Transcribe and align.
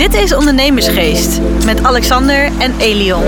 Dit 0.00 0.14
is 0.14 0.32
Ondernemersgeest 0.34 1.40
met 1.64 1.82
Alexander 1.82 2.44
en 2.58 2.78
Elion. 2.78 3.22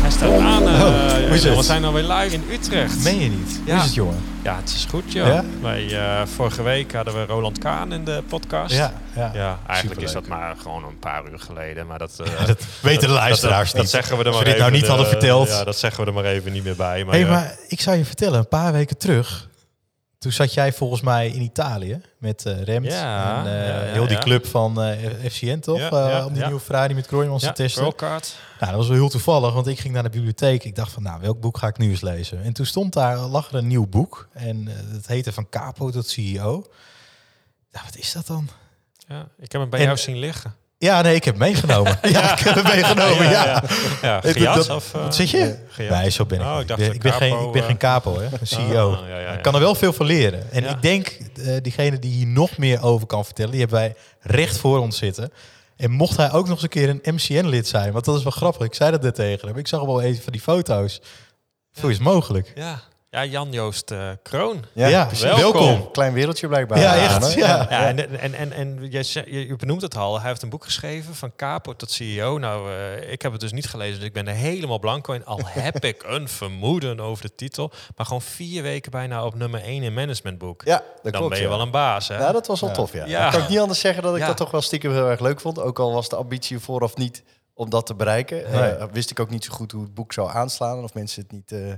Hij 0.00 0.10
staat 0.10 0.38
aan. 0.40 0.62
eh, 0.68 0.80
hoe 1.26 1.34
is 1.36 1.42
we 1.42 1.48
het? 1.50 1.64
zijn 1.64 1.84
alweer 1.84 2.02
live 2.02 2.34
in 2.34 2.44
Utrecht. 2.52 3.02
Meen 3.04 3.20
je 3.20 3.28
niet? 3.28 3.60
Ja. 3.64 3.70
Hoe 3.72 3.78
is 3.80 3.84
het, 3.84 3.94
jongen? 3.94 4.18
Ja, 4.42 4.56
het 4.56 4.68
is 4.74 4.86
goed, 4.90 5.12
joh. 5.12 5.26
Ja? 5.26 5.44
Wij, 5.62 5.98
eh, 5.98 6.26
vorige 6.34 6.62
week 6.62 6.92
hadden 6.92 7.14
we 7.14 7.24
Roland 7.24 7.58
Kaan 7.58 7.92
in 7.92 8.04
de 8.04 8.22
podcast. 8.28 8.74
Ja, 8.74 8.92
ja. 9.16 9.30
Ja, 9.34 9.58
eigenlijk 9.66 10.00
is 10.00 10.12
dat 10.12 10.26
maar 10.26 10.54
gewoon 10.62 10.84
een 10.84 10.98
paar 10.98 11.22
uur 11.32 11.38
geleden. 11.38 11.86
Maar 11.86 11.98
dat, 11.98 12.10
eh, 12.24 12.46
Dat 12.46 12.58
weten 12.82 13.08
de 13.08 13.14
luisteraars 13.14 13.64
dat, 13.66 13.72
dat 13.72 13.82
niet. 13.82 13.90
zeggen 13.90 14.16
we 14.16 14.22
er 14.22 14.26
Als 14.28 14.36
maar 14.36 14.44
we 14.44 14.50
dit 14.50 14.58
nou 14.60 14.70
even 14.70 14.80
niet 14.80 14.88
hadden 14.88 15.06
de- 15.06 15.12
verteld. 15.12 15.48
Ja, 15.48 15.64
dat 15.64 15.76
zeggen 15.78 16.00
we 16.00 16.06
er 16.08 16.14
maar 16.14 16.24
even 16.24 16.52
niet 16.52 16.64
meer 16.64 16.76
bij. 16.76 17.04
Maar, 17.04 17.14
hey, 17.14 17.24
ja. 17.24 17.30
maar 17.30 17.56
ik 17.68 17.80
zou 17.80 17.96
je 17.96 18.04
vertellen, 18.04 18.38
een 18.38 18.48
paar 18.48 18.72
weken 18.72 18.98
terug... 18.98 19.47
Toen 20.18 20.32
zat 20.32 20.54
jij 20.54 20.72
volgens 20.72 21.00
mij 21.00 21.28
in 21.28 21.40
Italië 21.42 22.00
met 22.18 22.46
eh 22.46 22.62
Remt. 22.62 22.86
Ja, 22.86 23.38
en, 23.40 23.46
eh, 23.46 23.68
ja, 23.68 23.84
ja, 23.84 23.92
heel 23.92 24.06
die 24.06 24.18
club 24.18 24.46
van 24.46 24.82
eh 24.82 25.30
FCN, 25.30 25.58
toch? 25.58 25.92
Om 26.26 26.32
die 26.32 26.44
nieuwe 26.44 26.60
Ferrari 26.60 26.94
met 26.94 27.06
Kroijmans 27.06 27.42
te 27.42 27.52
testen. 27.52 27.82
Girlcard. 27.82 28.36
Nou, 28.60 28.70
dat 28.70 28.80
was 28.80 28.88
wel 28.88 28.96
heel 28.96 29.08
toevallig, 29.08 29.52
want 29.52 29.66
ik 29.66 29.78
ging 29.78 29.94
naar 29.94 30.02
de 30.02 30.08
bibliotheek. 30.10 30.64
Ik 30.64 30.74
dacht 30.74 30.92
van, 30.92 31.02
nou, 31.02 31.20
welk 31.20 31.40
boek 31.40 31.58
ga 31.58 31.66
ik 31.66 31.78
nu 31.78 31.90
eens 31.90 32.00
lezen? 32.00 32.42
En 32.42 32.52
toen 32.52 32.66
stond 32.66 32.92
daar, 32.92 33.18
lag 33.18 33.48
er 33.48 33.54
een 33.54 33.66
nieuw 33.66 33.86
boek. 33.86 34.28
En 34.32 34.66
het 34.66 35.06
heette 35.06 35.32
Van 35.32 35.48
Capo 35.48 35.90
tot 35.90 36.08
CEO. 36.08 36.66
Wat 37.70 37.96
is 37.96 38.12
dat 38.12 38.26
dan? 38.26 38.48
Ja, 39.08 39.28
ik 39.38 39.52
heb 39.52 39.60
hem 39.60 39.70
bij 39.70 39.78
En- 39.80 39.84
jou 39.86 39.98
zien 39.98 40.18
liggen. 40.18 40.54
Ja, 40.78 41.00
nee, 41.02 41.14
ik 41.14 41.24
heb 41.24 41.36
meegenomen. 41.36 41.98
ja, 42.10 42.32
ik 42.32 42.38
heb 42.38 42.54
hem 42.54 42.64
meegenomen, 42.64 43.30
ja. 43.30 43.62
ja. 44.02 44.22
Eh, 44.22 44.54
dat- 44.54 44.70
of... 44.70 44.94
eh, 44.94 45.02
Wat 45.02 45.14
zeg 45.14 45.30
je? 45.30 45.56
gejat? 45.68 46.00
Nee, 46.00 46.10
zo 46.10 46.26
ben 46.26 46.40
ik. 46.40 46.46
Oh, 46.46 46.60
ik 46.60 46.68
dacht 46.68 46.80
ik 46.80 47.00
ben, 47.02 47.12
geen, 47.12 47.38
ik 47.46 47.52
ben 47.52 47.60
eh. 47.60 47.66
geen 47.66 47.76
capo, 47.76 48.18
hè. 48.18 48.24
Een 48.40 48.46
CEO. 48.46 48.90
Oh, 48.92 48.98
ja, 49.08 49.08
ja, 49.08 49.18
ja. 49.20 49.32
Ik 49.32 49.42
kan 49.42 49.54
er 49.54 49.60
wel 49.60 49.74
veel 49.74 49.92
van 49.92 50.06
leren. 50.06 50.50
En 50.52 50.62
Ja. 50.62 50.68
ik 50.70 50.82
denk, 50.82 51.18
eh 51.36 51.56
diegene 51.62 51.98
die 51.98 52.10
hier 52.12 52.26
nog 52.26 52.56
meer 52.58 52.82
over 52.82 53.06
kan 53.06 53.24
vertellen, 53.24 53.50
die 53.50 53.60
hebben 53.60 53.78
wij 53.78 53.94
recht 54.20 54.58
voor 54.58 54.78
ons 54.78 54.96
zitten. 54.98 55.32
En 55.76 55.90
mocht 55.90 56.16
hij 56.16 56.32
ook 56.32 56.44
nog 56.46 56.54
eens 56.54 56.62
een 56.62 56.68
keer 56.68 56.88
een 56.88 57.14
MCN-lid 57.14 57.68
zijn, 57.68 57.92
want 57.92 58.04
dat 58.04 58.16
is 58.16 58.22
wel 58.22 58.32
grappig. 58.32 58.66
Ik 58.66 58.74
zei 58.74 58.90
dat 58.90 59.02
net 59.02 59.14
tegen 59.14 59.48
hem. 59.48 59.56
Ik 59.56 59.68
zag 59.68 59.80
wel 59.84 60.00
even 60.02 60.22
van 60.22 60.32
die 60.32 60.42
foto's. 60.42 61.00
Hoe 61.80 61.90
is 61.90 61.98
mogelijk? 61.98 62.52
Ja, 62.54 62.80
ja 63.10 63.24
Jan-Joost 63.24 63.90
eh, 63.90 64.10
Kroon. 64.22 64.64
Ja, 64.72 65.08
welkom. 65.20 65.36
Welkom. 65.38 65.90
Klein 65.90 66.12
wereldje 66.12 66.48
blijkbaar. 66.48 66.78
Ja, 66.78 66.94
Ja, 66.94 67.02
echt. 67.16 67.32
Ja. 67.34 67.66
Ja, 67.70 67.86
en, 67.86 68.20
en, 68.20 68.34
en, 68.34 68.52
en 68.52 68.90
je, 68.90 69.46
je, 69.46 69.56
benoemt 69.56 69.82
het 69.82 69.96
al. 69.96 70.20
Hij 70.20 70.28
heeft 70.28 70.42
een 70.42 70.48
boek 70.48 70.64
geschreven 70.64 71.14
van 71.14 71.32
capo 71.36 71.76
tot 71.76 71.90
CEO. 71.90 72.38
Nou, 72.38 72.72
eh, 72.72 73.12
ik 73.12 73.22
heb 73.22 73.32
het 73.32 73.40
dus 73.40 73.52
niet 73.52 73.66
gelezen, 73.66 73.94
dus 73.98 74.04
ik 74.08 74.12
ben 74.12 74.28
er 74.28 74.34
helemaal 74.34 74.78
blanco 74.78 75.12
in. 75.12 75.24
Al 75.24 75.40
heb 75.44 75.84
ik 75.92 76.02
een 76.06 76.28
vermoeden 76.28 77.00
over 77.00 77.24
de 77.24 77.34
titel. 77.34 77.72
Maar 77.96 78.06
gewoon 78.06 78.22
vier 78.22 78.62
weken 78.62 78.90
bijna 78.90 79.24
op 79.24 79.34
nummer 79.34 79.62
1 79.62 79.82
in 79.82 79.94
managementboek. 79.94 80.62
Ja, 80.64 80.76
dat 80.76 81.02
Dan 81.02 81.12
klopt. 81.12 81.28
ben 81.28 81.38
je 81.38 81.44
ja. 81.44 81.50
wel 81.50 81.60
een 81.60 81.70
baas, 81.70 82.08
hè? 82.08 82.18
Ja, 82.18 82.32
dat 82.32 82.46
was 82.46 82.60
wel 82.60 82.70
Ja. 82.70 82.74
tof, 82.76 82.92
ja. 82.92 83.06
Ja. 83.06 83.22
Dan 83.22 83.30
kan 83.32 83.42
ik 83.42 83.48
niet 83.48 83.58
anders 83.58 83.80
zeggen 83.80 84.02
dat 84.02 84.14
ik 84.14 84.20
Ja. 84.20 84.26
dat 84.26 84.36
toch 84.36 84.50
wel 84.50 84.62
stiekem 84.62 84.92
heel 84.92 85.08
erg 85.08 85.20
leuk 85.20 85.40
vond. 85.40 85.58
Ook 85.60 85.78
al 85.78 85.92
was 85.92 86.08
de 86.08 86.16
ambitie 86.16 86.58
vooraf 86.58 86.96
niet 86.96 87.22
om 87.54 87.70
dat 87.70 87.86
te 87.86 87.94
bereiken. 87.94 88.50
Nee. 88.50 88.70
Eh, 88.70 88.84
wist 88.92 89.10
ik 89.10 89.20
ook 89.20 89.30
niet 89.30 89.44
zo 89.44 89.52
goed 89.52 89.72
hoe 89.72 89.82
het 89.82 89.94
boek 89.94 90.12
zou 90.12 90.30
aanslaan. 90.30 90.82
Of 90.82 90.94
mensen 90.94 91.22
het 91.22 91.32
niet 91.32 91.52
eh, 91.52 91.72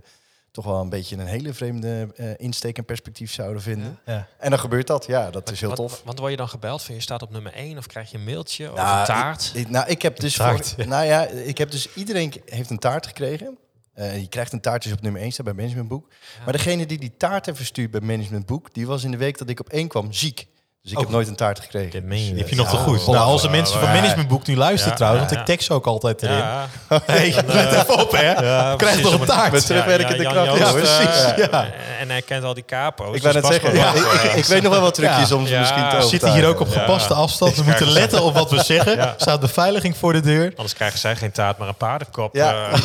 toch 0.51 0.65
wel 0.65 0.81
een 0.81 0.89
beetje 0.89 1.17
een 1.17 1.27
hele 1.27 1.53
vreemde 1.55 2.09
eh, 2.17 2.27
insteek 2.37 2.79
en 2.79 2.84
perspectief 2.84 3.33
zouden 3.33 3.62
vinden. 3.62 3.98
Ja. 4.06 4.27
En 4.39 4.51
dan 4.51 4.59
gebeurt 4.59 4.87
dat. 4.87 5.06
Ja, 5.06 5.31
dat 5.31 5.51
is 5.51 5.61
heel 5.61 5.75
tof. 5.75 6.03
Want 6.05 6.19
word 6.19 6.31
je 6.31 6.37
dan 6.37 6.48
gebeld 6.48 6.83
van 6.83 6.95
je 6.95 7.01
staat 7.01 7.23
op 7.23 7.31
nummer 7.31 7.53
1 7.55 7.79
of 7.79 7.87
krijg 7.87 8.11
je 8.11 8.17
een 8.19 8.25
mailtje 8.25 8.71
of 8.71 8.77
Nou, 8.77 8.98
een 9.01 9.05
taart? 9.06 9.51
Ik, 9.55 9.61
ik- 9.61 9.69
nou, 9.71 9.89
ik 9.89 10.03
heb 10.03 10.21
dus 10.21 10.34
Taart, 10.37 10.69
voor- 10.77 10.87
nou 10.87 11.05
ja, 11.05 11.27
ik 11.27 11.59
heb 11.59 11.71
dus 11.71 11.95
iedereen 11.95 12.33
heeft 12.45 12.71
een 12.71 12.78
taart 12.78 13.06
gekregen. 13.06 13.59
Eh, 13.95 14.21
je 14.21 14.28
krijgt 14.28 14.53
een 14.53 14.61
taart 14.61 14.83
dus 14.83 14.93
op 14.93 15.01
nummer 15.01 15.21
1 15.23 15.33
staat 15.33 15.45
bij 15.45 15.55
Managementboek. 15.55 16.09
Maar 16.45 16.53
degene 16.53 16.87
die 16.87 16.98
die 16.98 17.17
taart 17.17 17.47
heeft 17.47 17.59
verstuurd 17.59 17.91
bij 17.91 18.01
Managementboek, 18.01 18.75
die 18.75 18.87
was 18.87 19.05
in 19.05 19.11
de 19.11 19.17
week 19.17 19.39
dat 19.39 19.48
ik 19.48 19.61
op 19.61 19.89
kwam 19.89 20.12
ziek. 20.12 20.47
Dus 20.83 20.91
ik 20.92 20.97
Oh. 20.98 21.05
heb 21.05 21.12
nooit 21.12 21.28
een 21.28 21.36
taart 21.36 21.61
gekregen. 21.61 21.91
Dit 21.91 22.05
meen 22.05 22.19
je 22.19 22.25
Die 22.25 22.33
niet. 22.33 22.41
heb 22.41 22.50
je 22.50 22.56
nog 22.56 22.69
te 22.70 22.77
Ja, 22.77 22.83
goed. 22.83 23.06
Nou, 23.06 23.17
als 23.17 23.42
de 23.42 23.48
mensen 23.48 23.78
van 23.81 23.89
Ja, 23.89 23.95
Managementboek 23.95 24.47
nu 24.47 24.56
luisteren 24.56 24.91
Ja, 24.91 24.97
trouwens, 24.97 25.22
ja, 25.22 25.28
want 25.28 25.41
ik 25.41 25.47
ja. 25.48 25.53
tekst 25.55 25.67
ze 25.67 25.72
ook 25.72 25.87
altijd 25.87 26.22
erin. 26.22 26.37
Ja, 26.37 26.69
Hey, 27.06 27.34
let 27.47 27.72
even 27.72 27.99
op, 28.00 28.12
hè. 28.12 28.31
ja, 28.32 28.75
Krijg 28.77 29.03
nog 29.03 29.21
een 29.21 29.27
taart. 29.27 29.53
Met 29.53 29.66
terugwerkende 29.66 30.22
Jan 30.22 30.32
kracht, 30.32 30.59
Ja, 30.59 30.72
precies. 30.72 31.25
eh, 31.25 31.37
Ja. 31.50 31.66
En 32.00 32.10
hij 32.10 32.22
kent 32.22 32.44
al 32.44 32.54
die 32.54 32.65
capo's. 32.65 33.16
Ik 33.16 33.22
wou 33.22 33.34
dus 33.34 33.43
net 33.43 33.53
zeggen, 33.53 33.75
ja, 33.78 33.94
ik, 33.94 34.22
ik, 34.22 34.32
ik 34.32 34.44
weet 34.44 34.62
nog 34.62 34.72
wel 34.72 34.81
wat 34.81 34.94
trucjes 34.94 35.28
Ja. 35.28 35.37
om 35.37 35.47
ze 35.47 35.53
Ja. 35.53 35.59
misschien 35.60 35.88
te 35.88 35.97
We 35.97 36.03
We 36.03 36.09
zitten 36.09 36.32
hier 36.32 36.47
ook 36.47 36.60
op 36.60 36.69
Ja. 36.69 36.81
gepaste 36.81 37.15
afstand. 37.15 37.56
We 37.56 37.62
moeten 37.62 37.88
letten 37.88 38.22
op 38.22 38.34
wat 38.34 38.50
we 38.50 38.62
zeggen. 38.65 38.97
Ja. 38.97 39.15
Staat 39.16 39.41
beveiliging 39.41 39.97
voor 39.97 40.12
de 40.12 40.21
deur. 40.21 40.53
Anders 40.56 40.75
krijgen 40.75 40.99
zij 40.99 41.16
geen 41.16 41.33
taart, 41.33 41.59
maar 41.59 41.69
een 41.69 41.75
paardenkop. 41.77 42.34
Ja. 42.34 42.69
eh. 42.71 42.84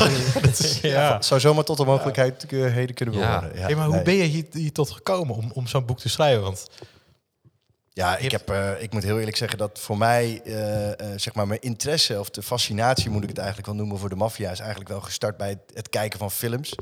ja. 0.82 1.14
Het 1.14 1.26
zou 1.26 1.40
zomaar 1.40 1.64
tot 1.64 1.78
de 1.78 1.86
mogelijkheid 1.86 2.46
eh, 2.50 2.60
heden 2.74 2.96
kunnen 2.96 3.18
Ja. 3.18 3.40
behoren. 3.40 3.70
Ja, 3.70 3.76
maar 3.78 3.88
hoe 3.88 4.02
ben 4.02 4.16
je 4.16 4.24
hier, 4.24 4.46
hier 4.52 4.72
tot 4.72 4.92
gekomen 4.92 5.36
om, 5.36 5.52
om 5.54 5.68
zo'n 5.68 5.86
boek 5.86 6.00
te 6.00 6.10
schrijven? 6.10 6.42
Want 6.44 6.68
Ja, 7.96 8.18
ik, 8.18 8.32
heb, 8.32 8.50
eh, 8.50 8.82
ik 8.82 8.94
moet 8.94 9.04
heel 9.04 9.20
eerlijk 9.20 9.38
zeggen 9.38 9.58
dat 9.58 9.80
voor 9.80 9.98
mij, 9.98 10.42
eh, 10.46 10.92
eh, 10.92 11.20
zeg 11.20 11.34
maar, 11.34 11.48
mijn 11.48 11.62
interesse 11.62 12.20
of 12.20 12.30
de 12.30 12.42
fascinatie, 12.42 13.10
moet 13.10 13.24
ik 13.24 13.30
het 13.30 13.38
eigenlijk 13.38 13.68
wel 13.68 13.76
noemen, 13.76 13.98
voor 13.98 14.10
de 14.10 14.16
maffia, 14.16 14.52
is 14.52 14.60
eigenlijk 14.60 14.90
wel 14.90 15.02
gestart 15.02 15.38
bij 15.38 15.50
het, 15.50 15.60
het 15.74 15.90
kijken 15.90 16.20
van 16.20 16.32
films. 16.32 16.76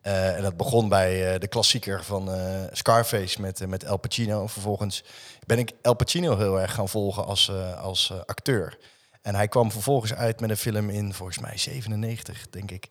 En 0.00 0.42
dat 0.42 0.56
begon 0.56 0.88
bij 0.88 1.38
de 1.38 1.48
klassieker 1.48 2.04
van 2.04 2.30
Scarface 2.72 3.40
met, 3.40 3.66
met 3.66 3.84
El 3.84 3.96
Pacino. 3.96 4.46
Vervolgens 4.46 5.04
ben 5.46 5.58
ik 5.58 5.72
El 5.82 5.94
Pacino 5.94 6.36
heel 6.36 6.60
erg 6.60 6.74
gaan 6.74 6.88
volgen 6.88 7.24
als, 7.24 7.52
als 7.78 8.12
acteur. 8.26 8.78
En 9.22 9.34
hij 9.34 9.48
kwam 9.48 9.72
vervolgens 9.72 10.14
uit 10.14 10.40
met 10.40 10.50
een 10.50 10.56
film 10.56 10.90
in, 10.90 11.14
volgens 11.14 11.38
mij, 11.38 11.58
97, 11.58 12.46
denk 12.50 12.70
ik. 12.70 12.88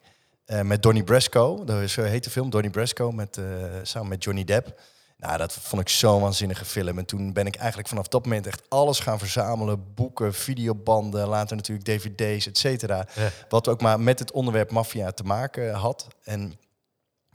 met 0.64 0.84
Donnie 0.84 1.04
Brasco. 1.04 1.64
Dat 1.64 1.82
is, 1.82 1.94
zo 1.94 2.04
heet 2.04 2.24
de 2.24 2.30
film, 2.30 2.50
Donnie 2.50 2.72
Brasco, 2.72 3.12
met, 3.12 3.40
samen 3.84 4.10
met 4.10 4.24
Johnny 4.24 4.44
Depp. 4.44 4.80
Nou, 5.20 5.38
dat 5.38 5.54
vond 5.54 5.82
ik 5.82 5.90
zo'n 5.90 6.22
waanzinnige 6.22 6.66
film. 6.66 6.98
En 6.98 7.06
toen 7.06 7.34
ben 7.34 7.46
ik 7.46 7.56
eigenlijk 7.56 7.90
vanaf 7.90 8.08
dat 8.08 8.24
moment 8.24 8.48
echt 8.48 8.62
alles 8.70 9.00
gaan 9.00 9.20
verzamelen. 9.20 9.94
Boeken, 9.94 10.34
videobanden, 10.34 11.28
later 11.28 11.56
natuurlijk 11.56 11.88
dvd's, 11.88 12.48
et 12.48 12.58
cetera. 12.58 13.06
Ja. 13.16 13.30
Wat 13.50 13.68
ook 13.68 13.82
maar 13.82 14.00
met 14.00 14.20
het 14.20 14.32
onderwerp 14.32 14.72
maffia 14.72 15.12
te 15.12 15.24
maken 15.24 15.74
had. 15.74 16.08
En 16.24 16.54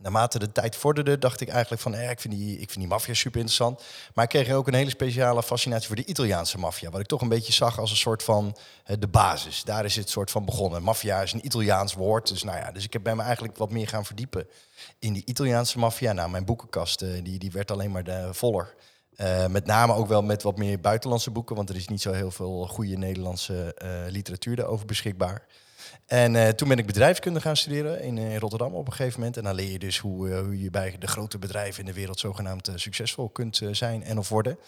naarmate 0.05 0.39
de 0.39 0.53
tijd 0.53 0.77
vorderde, 0.77 1.19
dacht 1.19 1.41
ik 1.41 1.49
eigenlijk 1.49 1.83
van... 1.83 1.95
Eh, 1.95 2.11
ik 2.11 2.21
vind 2.21 2.35
die, 2.35 2.53
ik 2.53 2.71
vind 2.71 2.79
die 2.79 2.89
maffia 2.89 3.15
super 3.15 3.41
interessant. 3.41 3.83
Maar 4.15 4.25
ik 4.25 4.31
kreeg 4.31 4.53
ook 4.53 4.67
een 4.67 4.75
hele 4.75 4.91
speciale 4.91 5.43
fascinatie 5.43 5.87
voor 5.87 5.97
de 5.97 6.05
Italiaanse 6.05 6.59
maffia. 6.59 6.91
Wat 6.91 7.01
ik 7.01 7.07
toch 7.07 7.21
een 7.21 7.29
beetje 7.29 7.53
zag 7.53 7.79
als 7.79 7.91
een 7.91 7.97
soort 7.97 8.23
van 8.23 8.57
eh, 8.85 8.97
de 8.99 9.09
basis. 9.09 9.63
Daar 9.63 9.85
is 9.85 9.97
het 9.97 10.11
soort 10.11 10.31
van 10.31 10.45
begonnen. 10.45 10.83
Maffia 10.83 11.23
is 11.23 11.33
een 11.33 11.47
Italiaans 11.47 11.95
woord. 11.95 12.29
Dus, 12.29 12.43
nou 12.43 12.59
ja, 12.59 12.73
dus 12.73 12.85
ik 12.85 12.93
heb 12.93 13.03
bij 13.03 13.15
me 13.15 13.23
eigenlijk 13.23 13.57
wat 13.57 13.71
meer 13.71 13.89
gaan 13.89 14.05
verdiepen 14.05 14.47
in 14.99 15.13
die 15.13 15.25
Italiaanse 15.27 15.79
maffia. 15.79 16.13
Nou, 16.13 16.31
mijn 16.31 16.45
boekenkast 16.45 17.03
eh, 17.03 17.09
die, 17.23 17.39
die 17.39 17.51
werd 17.51 17.71
alleen 17.71 17.91
maar 17.91 18.05
de, 18.05 18.29
voller. 18.33 18.75
Eh, 19.17 19.47
met 19.47 19.67
name 19.67 19.95
ook 19.95 20.09
wel 20.09 20.23
met 20.23 20.43
wat 20.43 20.57
meer 20.57 20.81
buitenlandse 20.81 21.31
boeken, 21.31 21.57
want 21.57 21.69
er 21.69 21.77
is 21.77 21.89
niet 21.89 22.03
zo 22.03 22.13
heel 22.13 22.31
veel 22.31 22.67
goede 22.67 22.97
Nederlandse 22.97 23.75
eh, 23.75 23.91
literatuur 24.09 24.57
daarover 24.57 24.87
beschikbaar. 24.87 25.47
En 26.07 26.37
eh, 26.37 26.49
toen 26.49 26.69
ben 26.69 26.79
ik 26.79 26.87
bedrijfskunde 26.87 27.41
gaan 27.41 27.57
studeren 27.57 28.03
in, 28.03 28.19
eh, 28.19 28.37
Rotterdam 28.37 28.75
op 28.75 28.87
een 28.87 28.93
gegeven 28.93 29.19
moment. 29.19 29.37
En 29.37 29.43
dan 29.43 29.55
leer 29.55 29.71
je 29.71 29.79
dus 29.79 29.99
hoe, 29.99 30.31
eh, 30.31 30.39
hoe 30.41 30.61
je 30.63 30.71
bij 30.71 30.97
de 30.99 31.07
grote 31.07 31.39
bedrijven 31.39 31.81
in 31.81 31.87
de 31.87 31.93
wereld 31.93 32.19
zogenaamd 32.19 32.71
succesvol 32.75 33.29
kunt 33.29 33.61
zijn 33.71 34.05
en 34.05 34.19
of 34.19 34.29
worden. 34.29 34.59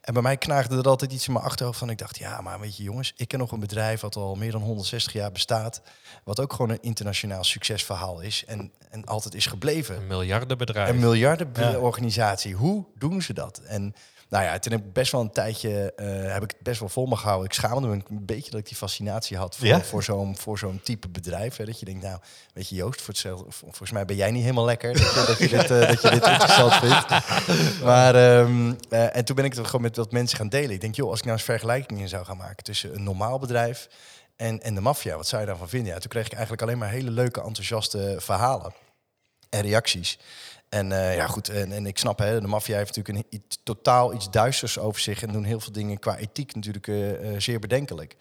En 0.00 0.12
bij 0.12 0.22
mij 0.22 0.36
knaagde 0.36 0.76
er 0.76 0.88
altijd 0.88 1.12
iets 1.12 1.26
in 1.26 1.32
mijn 1.32 1.44
achterhoofd 1.44 1.78
van. 1.78 1.90
Ik 1.90 1.98
dacht, 1.98 2.18
ja, 2.18 2.40
maar 2.40 2.60
weet 2.60 2.76
je 2.76 2.82
jongens, 2.82 3.12
ik 3.16 3.28
ken 3.28 3.38
nog 3.38 3.52
een 3.52 3.60
bedrijf 3.60 4.00
wat 4.00 4.16
al 4.16 4.34
meer 4.34 4.52
dan 4.52 4.62
160 4.62 5.12
jaar 5.12 5.32
bestaat. 5.32 5.82
Wat 6.24 6.40
ook 6.40 6.52
gewoon 6.52 6.70
een 6.70 6.82
internationaal 6.82 7.44
succesverhaal 7.44 8.20
is 8.20 8.44
en, 8.46 8.72
en 8.90 9.04
altijd 9.04 9.34
is 9.34 9.46
gebleven. 9.46 9.96
Een 9.96 10.06
miljardenbedrijf. 10.06 10.88
Een 10.88 10.98
miljardenorganisatie. 10.98 11.80
Ja. 11.80 11.86
organisatie. 11.86 12.54
Hoe 12.54 12.84
doen 12.98 13.22
ze 13.22 13.32
dat? 13.32 13.58
En 13.58 13.94
nou 14.28 14.44
ja, 14.44 14.58
toen 14.58 14.72
heb 14.72 14.84
ik 14.84 14.92
best 14.92 15.12
wel 15.12 15.20
een 15.20 15.32
tijdje 15.32 15.92
eh, 15.96 16.32
heb 16.32 16.42
ik 16.42 16.50
het 16.50 16.62
best 16.62 16.80
wel 16.80 16.88
vol 16.88 17.06
me 17.06 17.16
gehouden. 17.16 17.46
Ik 17.46 17.52
schaamde 17.52 17.88
me 17.88 17.92
een 17.94 18.24
beetje 18.26 18.50
dat 18.50 18.60
ik 18.60 18.66
die 18.66 18.76
fascinatie 18.76 19.36
had 19.36 19.56
voor, 19.56 19.66
Ja? 19.66 19.80
voor 19.80 20.02
zo'n 20.02 20.36
voor 20.36 20.58
zo'n 20.58 20.80
type 20.82 21.08
bedrijf. 21.08 21.56
Hè, 21.56 21.64
dat 21.64 21.78
je 21.78 21.84
denkt, 21.84 22.02
nou, 22.02 22.18
weet 22.52 22.68
je, 22.68 22.74
Joost, 22.74 23.00
voor 23.00 23.08
hetzelfde, 23.08 23.44
volgens 23.48 23.90
mij 23.90 24.04
ben 24.04 24.16
jij 24.16 24.30
niet 24.30 24.42
helemaal 24.42 24.64
lekker 24.64 24.92
dat 24.92 25.14
je, 25.14 25.24
dat 25.26 25.38
je, 25.38 25.48
dit, 25.48 25.68
dat 25.68 26.02
je 26.02 26.10
dit 26.10 26.26
interessant 26.26 26.74
vindt. 26.74 27.06
Maar 27.84 28.14
ehm, 28.14 28.72
eh, 28.88 29.16
en 29.16 29.24
toen 29.24 29.36
ben 29.36 29.44
ik 29.44 29.54
het 29.54 29.66
gewoon 29.66 29.82
met 29.82 29.96
wat 29.96 30.12
mensen 30.12 30.38
gaan 30.38 30.48
delen. 30.48 30.70
Ik 30.70 30.80
denk, 30.80 30.94
joh, 30.94 31.10
als 31.10 31.18
ik 31.18 31.24
nou 31.24 31.36
eens 31.36 31.46
vergelijkingen 31.46 32.08
zou 32.08 32.24
gaan 32.24 32.36
maken 32.36 32.64
tussen 32.64 32.94
een 32.94 33.02
normaal 33.02 33.38
bedrijf 33.38 33.88
en, 34.36 34.62
en 34.62 34.74
de 34.74 34.80
maffia, 34.80 35.16
wat 35.16 35.26
zou 35.28 35.40
je 35.42 35.48
daarvan 35.48 35.68
vinden? 35.68 35.92
Ja, 35.92 35.98
toen 35.98 36.10
kreeg 36.10 36.26
ik 36.26 36.32
eigenlijk 36.32 36.62
alleen 36.62 36.78
maar 36.78 36.90
hele 36.90 37.10
leuke, 37.10 37.42
enthousiaste 37.42 38.16
verhalen 38.18 38.74
en 39.50 39.60
reacties. 39.60 40.18
En 40.74 40.92
eh, 40.92 41.16
ja, 41.16 41.26
goed, 41.26 41.48
en, 41.48 41.72
en 41.72 41.86
ik 41.86 41.98
snap, 41.98 42.18
hè, 42.18 42.40
de 42.40 42.46
maffia 42.46 42.76
heeft 42.76 42.96
natuurlijk 42.96 43.26
een 43.30 43.42
totaal 43.62 44.14
iets 44.14 44.30
duisters 44.30 44.78
over 44.78 45.00
zich 45.00 45.22
en 45.22 45.32
doen 45.32 45.44
heel 45.44 45.60
veel 45.60 45.72
dingen 45.72 45.98
qua 45.98 46.16
ethiek 46.16 46.54
natuurlijk 46.54 46.88
eh, 46.88 47.34
eh, 47.34 47.40
zeer 47.40 47.58
bedenkelijk. 47.58 48.16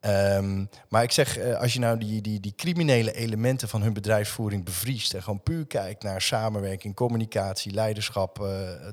Ehm, 0.00 0.64
maar 0.88 1.02
ik 1.02 1.10
zeg, 1.10 1.38
als 1.54 1.72
je 1.72 1.78
nou 1.78 1.98
die, 1.98 2.20
die, 2.20 2.40
die 2.40 2.54
criminele 2.56 3.12
elementen 3.12 3.68
van 3.68 3.82
hun 3.82 3.92
bedrijfsvoering 3.92 4.64
bevriest 4.64 5.14
en 5.14 5.22
gewoon 5.22 5.42
puur 5.42 5.66
kijkt 5.66 6.02
naar 6.02 6.22
samenwerking, 6.22 6.94
communicatie, 6.94 7.72
leiderschap, 7.72 8.48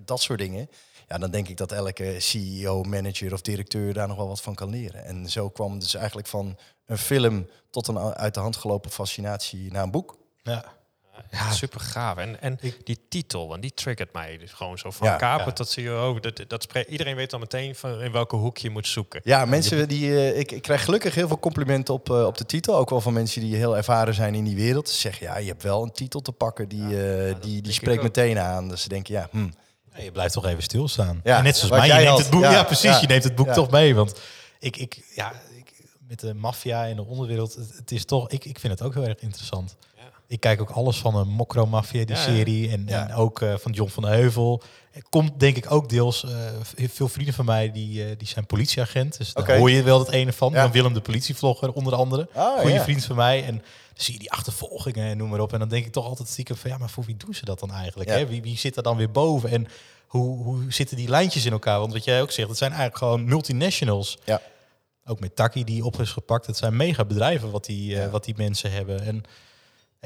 dat 0.06 0.21
soort 0.21 0.39
dingen, 0.39 0.69
ja, 1.07 1.18
dan 1.18 1.31
denk 1.31 1.48
ik 1.48 1.57
dat 1.57 1.71
elke 1.71 2.16
CEO, 2.19 2.83
manager 2.83 3.33
of 3.33 3.42
directeur 3.42 3.94
daar 3.94 4.07
nog 4.07 4.18
wel 4.18 4.27
wat 4.27 4.42
van 4.42 4.56
kan 4.56 4.69
leren. 4.69 5.06
En 5.06 5.30
zo 5.30 5.50
kwam 5.50 5.71
het 5.71 5.81
dus 5.81 5.95
eigenlijk 5.95 6.27
van 6.27 6.57
een 6.86 6.98
film 6.98 7.50
tot 7.69 7.88
een 7.88 8.00
uit 8.00 8.33
de 8.33 8.39
hand 8.39 8.56
gelopen 8.56 8.92
fascinatie 8.92 9.71
naar 9.71 9.83
een 9.83 9.92
boek. 9.92 10.18
ja. 10.44 10.81
Ja. 11.33 11.51
Super 11.51 11.80
gaaf. 11.80 12.18
En, 12.18 12.41
en 12.41 12.57
Ik- 12.62 12.85
die 12.85 12.97
titel, 13.09 13.53
en 13.53 13.59
die 13.62 13.74
triggert 13.74 14.13
mij. 14.13 14.38
Dus 14.38 14.51
gewoon 14.53 14.77
zo 14.77 14.91
van 14.91 15.07
Ja, 15.07 15.15
kapen 15.15 15.45
ja. 15.45 15.51
tot 15.51 15.69
CEO. 15.69 16.19
Dat, 16.19 16.44
dat 16.47 16.63
spreekt, 16.63 16.89
iedereen 16.89 17.15
weet 17.15 17.30
dan 17.30 17.39
meteen 17.39 17.75
van 17.75 18.01
in 18.01 18.12
welke 18.12 18.35
hoek 18.35 18.57
je 18.57 18.69
moet 18.69 18.88
zoeken. 18.88 19.21
Ja, 19.24 19.45
mensen 19.45 19.88
die. 19.88 20.15
eh, 20.15 20.39
ik, 20.39 20.51
ik 20.51 20.62
krijg 20.62 20.83
gelukkig 20.83 21.15
heel 21.15 21.27
veel 21.27 21.39
complimenten 21.39 21.94
op, 21.94 22.09
eh, 22.09 22.25
op 22.25 22.38
de 22.38 22.45
titel. 22.45 22.75
Ook 22.77 22.89
wel 22.89 23.01
van 23.01 23.13
mensen 23.13 23.41
die 23.41 23.56
heel 23.56 23.77
ervaren 23.77 24.13
zijn 24.13 24.35
in 24.35 24.44
die 24.44 24.56
wereld. 24.56 24.89
Ze 24.89 25.00
zeggen 25.00 25.25
ja, 25.27 25.38
je 25.38 25.47
hebt 25.47 25.63
wel 25.63 25.83
een 25.83 25.91
titel 25.91 26.21
te 26.21 26.31
pakken 26.31 26.68
die, 26.69 27.06
eh, 27.07 27.35
die, 27.41 27.62
die 27.62 27.74
spreekt 27.74 28.03
meteen 28.03 28.39
aan. 28.39 28.69
Dus 28.69 28.81
ze 28.81 28.89
denken 28.89 29.13
ja, 29.13 29.27
hm, 29.31 29.47
Ja, 29.95 30.01
je 30.03 30.12
blijft 30.12 30.33
toch 30.33 30.45
even 30.45 30.63
stilstaan. 30.63 31.19
Ja, 31.24 31.38
en 31.38 31.44
net 31.44 31.56
zoals 31.57 31.71
mij, 31.71 31.81
je 31.81 31.88
jij 31.88 31.97
neemt 31.97 32.09
had. 32.09 32.19
het 32.19 32.30
boek. 32.30 32.41
Ja, 32.41 32.51
Ja, 32.51 32.63
precies. 32.63 32.83
ja. 32.91 33.01
Je 33.01 33.07
neemt 33.07 33.24
het 33.24 33.35
boek 33.35 33.47
Ja. 33.47 33.53
toch 33.53 33.71
mee. 33.71 33.95
Want 33.95 34.19
ik, 34.59 34.77
ik, 34.77 35.03
ja, 35.15 35.31
ik, 35.57 35.74
met 36.07 36.19
de 36.19 36.33
maffia 36.33 36.88
en 36.88 36.95
de 36.95 37.03
onderwereld, 37.06 37.56
het, 37.56 37.75
het 37.75 37.91
is 37.91 38.06
toch, 38.06 38.30
ik, 38.30 38.45
ik 38.45 38.59
vind 38.59 38.74
het 38.74 38.81
ook 38.81 38.94
heel 38.94 39.03
erg 39.07 39.19
interessant. 39.19 39.75
Ik 40.33 40.39
kijk 40.39 40.62
ook 40.62 40.69
alles 40.69 40.97
van 40.97 41.15
een 41.15 41.27
Mokro 41.27 41.65
Mafia, 41.65 42.06
die 42.06 42.15
Ja, 42.15 42.21
serie. 42.21 42.69
En, 42.71 42.83
Ja. 42.88 43.07
en 43.09 43.15
ook 43.15 43.41
eh, 43.41 43.53
van 43.57 43.71
John 43.71 43.89
van 43.89 44.03
de 44.03 44.09
Heuvel. 44.09 44.62
Het 44.91 45.09
komt 45.09 45.39
denk 45.39 45.57
ik 45.57 45.71
ook 45.71 45.89
deels, 45.89 46.24
eh, 46.24 46.31
v- 46.62 46.89
veel 46.94 47.07
vrienden 47.07 47.33
van 47.33 47.45
mij 47.45 47.71
die, 47.71 48.03
eh, 48.06 48.18
die 48.18 48.27
zijn 48.27 48.45
politieagent. 48.45 49.18
Dus 49.18 49.33
daar 49.33 49.44
Oké. 49.44 49.57
hoor 49.57 49.69
je 49.71 49.83
wel 49.83 50.00
het 50.00 50.09
ene 50.09 50.33
van. 50.33 50.51
Ja. 50.51 50.62
Dan 50.62 50.71
Willem 50.71 50.94
de 50.94 51.01
politievlogger 51.01 51.71
onder 51.74 51.95
andere. 51.95 52.30
Oh, 52.33 52.59
Goeie 52.59 52.74
ja. 52.75 52.83
vriend 52.83 53.06
van 53.06 53.15
mij. 53.15 53.44
En 53.45 53.56
dan 53.56 53.63
zie 54.03 54.13
je 54.13 54.19
die 54.19 54.31
achtervolgingen 54.31 55.09
en 55.09 55.18
noem 55.18 55.30
maar 55.30 55.39
op. 55.39 55.53
En 55.53 55.59
dan 55.59 55.69
denk 55.69 55.85
ik 55.85 55.91
toch 55.91 56.06
altijd 56.06 56.27
stiekem 56.30 56.56
van 56.56 56.69
ja, 56.69 56.77
maar 56.77 56.89
voor 56.89 57.03
wie 57.06 57.18
doen 57.18 57.33
ze 57.33 57.45
dat 57.45 57.59
dan 57.59 57.71
eigenlijk? 57.71 58.09
Ja. 58.09 58.15
Hè? 58.15 58.27
Wie, 58.27 58.41
wie 58.41 58.57
zit 58.57 58.75
er 58.77 58.83
dan 58.83 58.97
weer 58.97 59.12
boven? 59.12 59.50
En 59.50 59.68
hoe, 60.07 60.44
hoe 60.44 60.63
zitten 60.69 60.97
die 60.97 61.09
lijntjes 61.09 61.45
in 61.45 61.51
elkaar? 61.51 61.80
Want 61.80 61.94
wat 61.94 62.03
jij 62.03 62.21
ook 62.21 62.31
zegt, 62.31 62.50
het 62.50 62.57
zijn 62.57 62.71
eigenlijk 62.71 63.00
gewoon 63.00 63.25
multinationals. 63.25 64.18
Ja. 64.25 64.41
Ook 65.06 65.19
met 65.19 65.35
Taki 65.35 65.63
die 65.63 65.85
op 65.85 66.00
is 66.01 66.12
gepakt. 66.12 66.45
Het 66.45 66.57
zijn 66.57 66.75
mega 66.75 67.06
bedrijven 67.06 67.51
wat 67.51 67.65
die, 67.65 68.01
eh, 68.01 68.12
wat 68.12 68.24
die 68.25 68.33
mensen 68.38 68.71
hebben. 68.71 69.01
En 69.06 69.24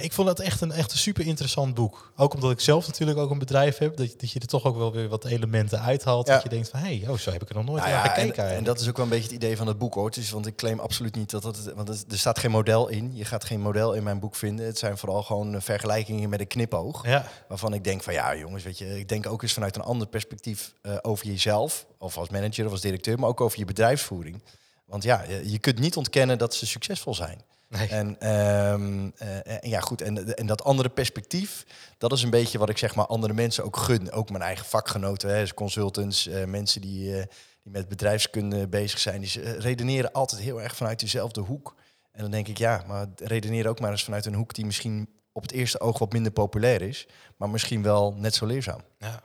ik 0.02 0.14
vond 0.14 0.28
het 0.30 0.40
echt 0.40 0.62
een, 0.62 0.72
echt 0.72 0.92
een 0.92 0.98
super 0.98 1.26
interessant 1.28 1.74
boek. 1.74 2.12
Ook 2.16 2.34
omdat 2.34 2.52
ik 2.52 2.60
zelf 2.60 2.88
natuurlijk 2.88 3.18
ook 3.20 3.30
een 3.32 3.40
bedrijf 3.40 3.78
heb. 3.78 3.98
Dat, 3.98 4.14
dat 4.18 4.32
je 4.32 4.40
er 4.40 4.48
toch 4.48 4.64
ook 4.66 4.78
wel 4.78 4.92
weer 4.92 5.08
wat 5.08 5.26
elementen 5.26 5.82
uithaalt. 5.82 6.28
Ja. 6.28 6.34
Dat 6.34 6.44
je 6.44 6.50
denkt 6.50 6.70
van, 6.70 6.80
hé, 6.80 6.98
hey, 7.00 7.10
oh, 7.10 7.18
zo 7.18 7.32
heb 7.32 7.42
ik 7.42 7.50
er 7.50 7.56
nog 7.56 7.66
nooit 7.66 7.82
Nou 7.84 7.94
naar 7.94 8.06
ja, 8.06 8.14
gekeken. 8.14 8.44
en, 8.50 8.56
en 8.56 8.64
dat 8.64 8.80
is 8.80 8.88
ook 8.90 8.96
wel 8.96 9.06
een 9.06 9.12
beetje 9.12 9.26
het 9.28 9.36
idee 9.36 9.58
van 9.58 9.68
het 9.68 9.78
boek 9.78 9.94
hoor. 9.94 10.06
Het 10.06 10.18
is, 10.18 10.30
want 10.32 10.46
ik 10.48 10.56
claim 10.56 10.80
absoluut 10.80 11.16
niet 11.16 11.30
dat 11.30 11.42
dat. 11.42 11.72
Want 11.76 11.88
het- 11.88 12.06
er 12.12 12.18
staat 12.18 12.40
geen 12.40 12.52
model 12.52 12.88
in. 12.88 13.16
Je 13.16 13.26
gaat 13.26 13.44
geen 13.46 13.62
model 13.62 13.94
in 13.94 14.04
mijn 14.04 14.20
boek 14.20 14.36
vinden. 14.36 14.66
Het 14.66 14.78
zijn 14.78 14.98
vooral 14.98 15.24
gewoon 15.24 15.56
eh, 15.56 15.62
vergelijkingen 15.62 16.30
met 16.30 16.40
een 16.40 16.48
knipoog. 16.48 17.06
ja, 17.08 17.26
Waarvan 17.48 17.74
ik 17.74 17.84
denk 17.84 18.04
van 18.04 18.14
ja, 18.14 18.36
jongens, 18.36 18.64
weet 18.64 18.78
je, 18.78 19.00
ik 19.00 19.10
denk 19.10 19.28
ook 19.28 19.42
eens 19.42 19.54
vanuit 19.54 19.76
een 19.76 19.82
ander 19.82 20.08
perspectief 20.08 20.74
eh, 20.82 20.96
over 21.02 21.26
jezelf, 21.28 21.86
of 21.98 22.18
als 22.18 22.30
manager 22.30 22.66
of 22.66 22.72
als 22.72 22.82
directeur, 22.82 23.20
maar 23.20 23.30
ook 23.30 23.42
over 23.42 23.60
je 23.60 23.66
bedrijfsvoering. 23.66 24.42
Want 24.86 25.04
ja, 25.04 25.24
je 25.46 25.60
kunt 25.60 25.80
niet 25.80 25.96
ontkennen 25.98 26.38
dat 26.38 26.56
ze 26.56 26.66
succesvol 26.66 27.16
zijn. 27.16 27.42
Nee. 27.70 27.88
En, 27.88 28.20
ehm, 28.20 29.10
eh, 29.18 29.64
en 29.64 29.70
ja, 29.70 29.80
goed, 29.80 30.02
en, 30.02 30.36
en 30.36 30.46
dat 30.46 30.64
andere 30.64 30.90
perspectief, 30.90 31.66
dat 31.98 32.12
is 32.12 32.24
een 32.24 32.30
beetje 32.30 32.58
wat 32.58 32.70
ik 32.70 32.78
zeg 32.78 32.96
maar 32.96 33.06
andere 33.06 33.34
mensen 33.34 33.64
ook 33.64 33.78
gun. 33.78 34.12
Ook 34.12 34.30
mijn 34.30 34.44
eigen 34.44 34.66
vakgenoten, 34.66 35.30
hè, 35.30 35.40
dus 35.40 35.54
consultants, 35.54 36.28
eh, 36.28 36.46
mensen 36.46 36.82
die, 36.82 37.18
eh, 37.18 37.26
die 37.64 37.72
met 37.72 37.88
bedrijfskunde 37.88 38.68
bezig 38.68 39.00
zijn, 39.00 39.22
die 39.22 39.42
redeneren 39.60 40.12
altijd 40.12 40.42
heel 40.42 40.62
erg 40.62 40.76
vanuit 40.76 41.00
dezelfde 41.00 41.42
hoek. 41.42 41.76
En 42.12 42.22
dan 42.22 42.32
denk 42.32 42.48
ik, 42.48 42.58
ja, 42.58 42.84
maar 42.88 43.08
redeneer 43.16 43.68
ook 43.68 43.80
maar 43.80 43.92
eens 43.92 44.04
vanuit 44.04 44.26
een 44.26 44.34
hoek 44.36 44.54
die 44.54 44.66
misschien 44.66 45.10
op 45.32 45.42
het 45.42 45.52
eerste 45.52 45.80
oog 45.80 46.00
wat 46.00 46.12
minder 46.12 46.32
populair 46.32 46.82
is, 46.82 47.08
maar 47.36 47.50
misschien 47.50 47.82
wel 47.84 48.14
net 48.14 48.36
zo 48.36 48.46
leerzaam. 48.46 48.82
ja. 49.00 49.22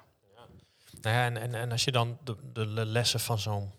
Nou 1.01 1.17
ja, 1.17 1.25
en, 1.25 1.37
en, 1.37 1.55
en 1.55 1.73
als 1.73 1.85
je 1.85 1.93
dan 1.93 2.19
de, 2.25 2.37
de 2.53 2.67
le- 2.67 2.85
lessen 2.85 3.21
van 3.21 3.39
zo'n, 3.39 3.71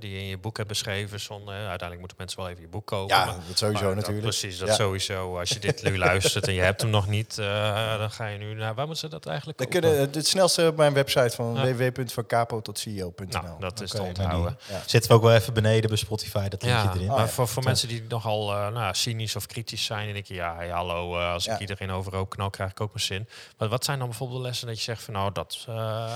die 0.00 0.10
je 0.10 0.18
in 0.18 0.26
je 0.26 0.38
boek 0.38 0.56
hebt 0.56 0.68
beschreven, 0.68 1.20
zonder, 1.20 1.48
eh, 1.54 1.58
uiteindelijk 1.60 1.98
moeten 1.98 2.16
mensen 2.18 2.38
wel 2.38 2.48
even 2.48 2.60
je 2.62 2.68
boek 2.68 2.86
kopen. 2.86 3.16
Ja, 3.16 3.24
maar- 3.24 3.34
dat 3.48 3.58
sowieso 3.58 3.84
maar 3.84 3.94
dat- 3.94 3.94
natuurlijk. 3.94 4.26
precies, 4.26 4.58
dat 4.58 4.68
Ja. 4.68 4.74
sowieso. 4.74 5.38
Als 5.38 5.48
je 5.48 5.58
dit 5.58 5.82
nu 5.82 5.98
luistert 6.08 6.46
en 6.46 6.54
je 6.54 6.60
hebt 6.60 6.80
hem 6.80 6.90
nog 6.90 7.06
niet, 7.08 7.38
eh, 7.38 7.98
dan 7.98 8.10
ga 8.10 8.26
je 8.26 8.38
nu 8.38 8.54
naar, 8.54 8.74
waar 8.74 8.86
moeten 8.86 9.08
ze 9.08 9.14
dat 9.14 9.26
eigenlijk 9.26 9.58
Dan 9.58 9.68
kunnen, 9.68 9.98
het 9.98 10.26
snelste 10.26 10.66
op 10.66 10.76
mijn 10.76 10.92
website 10.92 11.30
van 11.36 11.54
Ja. 11.54 11.74
www.vancapo.ceo.nl. 11.74 13.42
nou, 13.42 13.60
dat 13.60 13.80
is 13.80 13.90
te 13.90 13.96
die- 13.96 14.06
onthouden. 14.06 14.58
Ja. 14.68 14.80
Zetten 14.86 15.10
we 15.10 15.16
ook 15.16 15.22
wel 15.22 15.34
even 15.34 15.54
beneden 15.54 15.88
bij 15.88 15.98
Spotify, 15.98 16.48
dat 16.48 16.62
linkje 16.62 16.82
Ja, 16.84 16.92
erin. 16.94 17.06
maar 17.06 17.16
Ah, 17.16 17.22
ja. 17.22 17.28
voor, 17.28 17.48
voor 17.48 17.62
mensen 17.62 17.88
die 17.88 18.04
nogal 18.08 18.52
eh, 18.52 18.68
nou, 18.68 18.94
cynisch 18.94 19.36
of 19.36 19.46
kritisch 19.46 19.84
zijn, 19.84 20.06
en 20.08 20.12
denk 20.12 20.26
je, 20.26 20.34
ja, 20.34 20.54
hey, 20.56 20.68
hallo, 20.68 21.18
eh, 21.18 21.32
als 21.32 21.44
Ja. 21.44 21.54
ik 21.54 21.60
iedereen 21.60 21.90
overhoop 21.90 22.30
knal, 22.30 22.50
krijg 22.50 22.70
ik 22.70 22.80
ook 22.80 22.92
mijn 22.94 23.04
zin. 23.04 23.28
Maar 23.58 23.68
wat 23.68 23.84
zijn 23.84 23.98
dan 23.98 24.08
bijvoorbeeld 24.08 24.40
de 24.40 24.46
lessen 24.46 24.66
dat 24.66 24.76
je 24.76 24.82
zegt 24.82 25.02
van, 25.02 25.14
nou, 25.14 25.32
dat... 25.32 25.64
eh, 25.68 25.74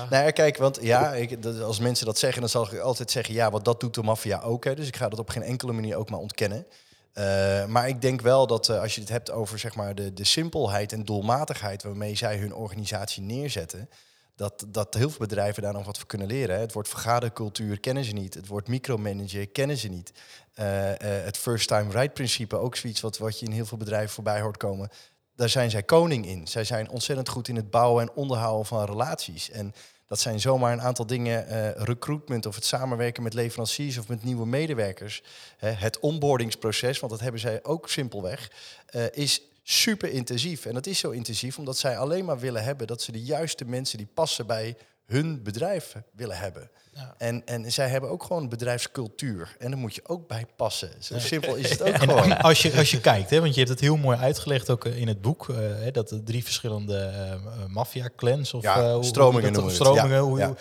Nou 0.09 0.23
ja, 0.25 0.31
kijk, 0.31 0.57
want 0.57 0.79
ja, 0.81 1.13
ik, 1.13 1.43
dat- 1.43 1.61
als 1.61 1.79
mensen 1.79 2.05
dat 2.05 2.17
zeggen, 2.17 2.41
dan 2.41 2.49
zal 2.49 2.67
ik 2.73 2.79
altijd 2.79 3.11
zeggen, 3.11 3.33
ja, 3.33 3.51
want 3.53 3.65
dat 3.65 3.79
doet 3.79 3.93
de 3.93 4.03
maffia 4.03 4.41
ook. 4.41 4.63
Hè, 4.63 4.75
dus 4.75 4.87
ik 4.87 4.95
ga 4.95 5.09
dat 5.09 5.19
op 5.19 5.29
geen 5.29 5.43
enkele 5.43 5.71
manier 5.71 5.95
ook 5.95 6.09
maar 6.09 6.19
ontkennen. 6.19 6.65
Eh, 7.13 7.65
maar 7.65 7.87
ik 7.87 8.01
denk 8.01 8.21
wel 8.21 8.47
dat 8.47 8.69
eh, 8.69 8.81
als 8.81 8.95
je 8.95 9.01
het 9.01 9.09
hebt 9.09 9.31
over 9.31 9.59
zeg 9.59 9.75
maar, 9.75 9.95
de, 9.95 10.13
de 10.13 10.23
simpelheid 10.23 10.91
en 10.91 11.05
doelmatigheid 11.05 11.83
waarmee 11.83 12.15
zij 12.15 12.37
hun 12.37 12.53
organisatie 12.53 13.23
neerzetten, 13.23 13.89
dat, 14.35 14.65
dat 14.67 14.93
heel 14.93 15.09
veel 15.09 15.19
bedrijven 15.19 15.63
daar 15.63 15.73
nog 15.73 15.85
wat 15.85 15.97
voor 15.97 16.07
kunnen 16.07 16.27
leren. 16.27 16.55
Hè. 16.55 16.61
Het 16.61 16.73
woord 16.73 16.87
vergadercultuur 16.87 17.79
kennen 17.79 18.03
ze 18.03 18.13
niet. 18.13 18.33
Het 18.33 18.47
woord 18.47 18.67
micromanager 18.67 19.47
kennen 19.47 19.77
ze 19.77 19.87
niet. 19.87 20.11
Eh, 20.53 20.67
het 20.97 21.37
first 21.37 21.67
time 21.67 21.91
right 21.91 22.13
principe, 22.13 22.57
ook 22.57 22.75
zoiets 22.75 23.01
wat, 23.01 23.17
wat 23.17 23.39
je 23.39 23.45
in 23.45 23.51
heel 23.51 23.65
veel 23.65 23.77
bedrijven 23.77 24.13
voorbij 24.13 24.41
hoort 24.41 24.57
komen. 24.57 24.89
Daar 25.35 25.49
zijn 25.49 25.69
zij 25.69 25.83
koning 25.83 26.25
in. 26.25 26.47
Zij 26.47 26.63
zijn 26.63 26.89
ontzettend 26.89 27.29
goed 27.29 27.47
in 27.47 27.55
het 27.55 27.69
bouwen 27.69 28.01
en 28.01 28.13
onderhouden 28.15 28.65
van 28.65 28.85
relaties. 28.85 29.49
En 29.49 29.73
dat 30.07 30.19
zijn 30.19 30.39
zomaar 30.39 30.73
een 30.73 30.81
aantal 30.81 31.05
dingen, 31.05 31.47
eh, 31.47 31.71
recruitment 31.71 32.45
of 32.45 32.55
het 32.55 32.65
samenwerken 32.65 33.23
met 33.23 33.33
leveranciers 33.33 33.97
of 33.97 34.07
met 34.07 34.23
nieuwe 34.23 34.45
medewerkers. 34.45 35.23
Hè, 35.57 35.69
het 35.69 35.99
onboardingsproces, 35.99 36.99
want 36.99 37.11
dat 37.11 37.21
hebben 37.21 37.41
zij 37.41 37.63
ook 37.63 37.89
simpelweg, 37.89 38.51
eh, 38.85 39.03
is 39.11 39.41
super 39.63 40.09
intensief. 40.09 40.65
En 40.65 40.73
dat 40.73 40.85
is 40.85 40.99
zo 40.99 41.09
intensief 41.09 41.57
omdat 41.57 41.77
zij 41.77 41.97
alleen 41.97 42.25
maar 42.25 42.39
willen 42.39 42.63
hebben 42.63 42.87
dat 42.87 43.01
ze 43.01 43.11
de 43.11 43.23
juiste 43.23 43.65
mensen 43.65 43.97
die 43.97 44.07
passen 44.13 44.47
bij 44.47 44.77
hun 45.05 45.43
bedrijf 45.43 45.95
willen 46.15 46.37
hebben. 46.37 46.69
Ja. 46.93 47.15
En, 47.17 47.45
en 47.45 47.71
zij 47.71 47.87
hebben 47.87 48.09
ook 48.09 48.23
gewoon 48.23 48.43
een 48.43 48.49
bedrijfscultuur. 48.49 49.55
En 49.59 49.69
daar 49.71 49.79
moet 49.79 49.95
je 49.95 50.01
ook 50.07 50.27
bij 50.27 50.45
passen. 50.55 50.89
Zo 50.99 51.19
simpel 51.19 51.55
is 51.55 51.69
het 51.69 51.81
ook 51.81 51.87
En 51.87 51.99
gewoon. 51.99 52.37
als 52.37 52.61
je, 52.61 52.73
als 52.77 52.91
je 52.91 52.99
kijkt, 53.01 53.29
hè, 53.29 53.39
want 53.39 53.51
je 53.53 53.57
hebt 53.59 53.71
het 53.71 53.79
heel 53.79 53.97
mooi 53.97 54.17
uitgelegd 54.17 54.69
ook 54.69 54.85
eh, 54.85 54.97
in 54.97 55.07
het 55.07 55.21
boek, 55.21 55.49
eh, 55.49 55.55
hè, 55.57 55.91
dat 55.91 56.09
de 56.09 56.23
drie 56.23 56.43
verschillende 56.43 56.97
eh, 56.97 57.31
eh, 57.31 57.39
maffia-clans 57.67 58.53
of 58.53 58.63
Ja, 58.63 58.93
hoe- 58.93 59.03
stromingen 59.03 59.53
hoe, 59.55 59.63
dat, 59.63 59.71
stromingen, 59.71 60.09
Ja, 60.09 60.19
hoe, 60.21 60.43
hoe- 60.43 60.55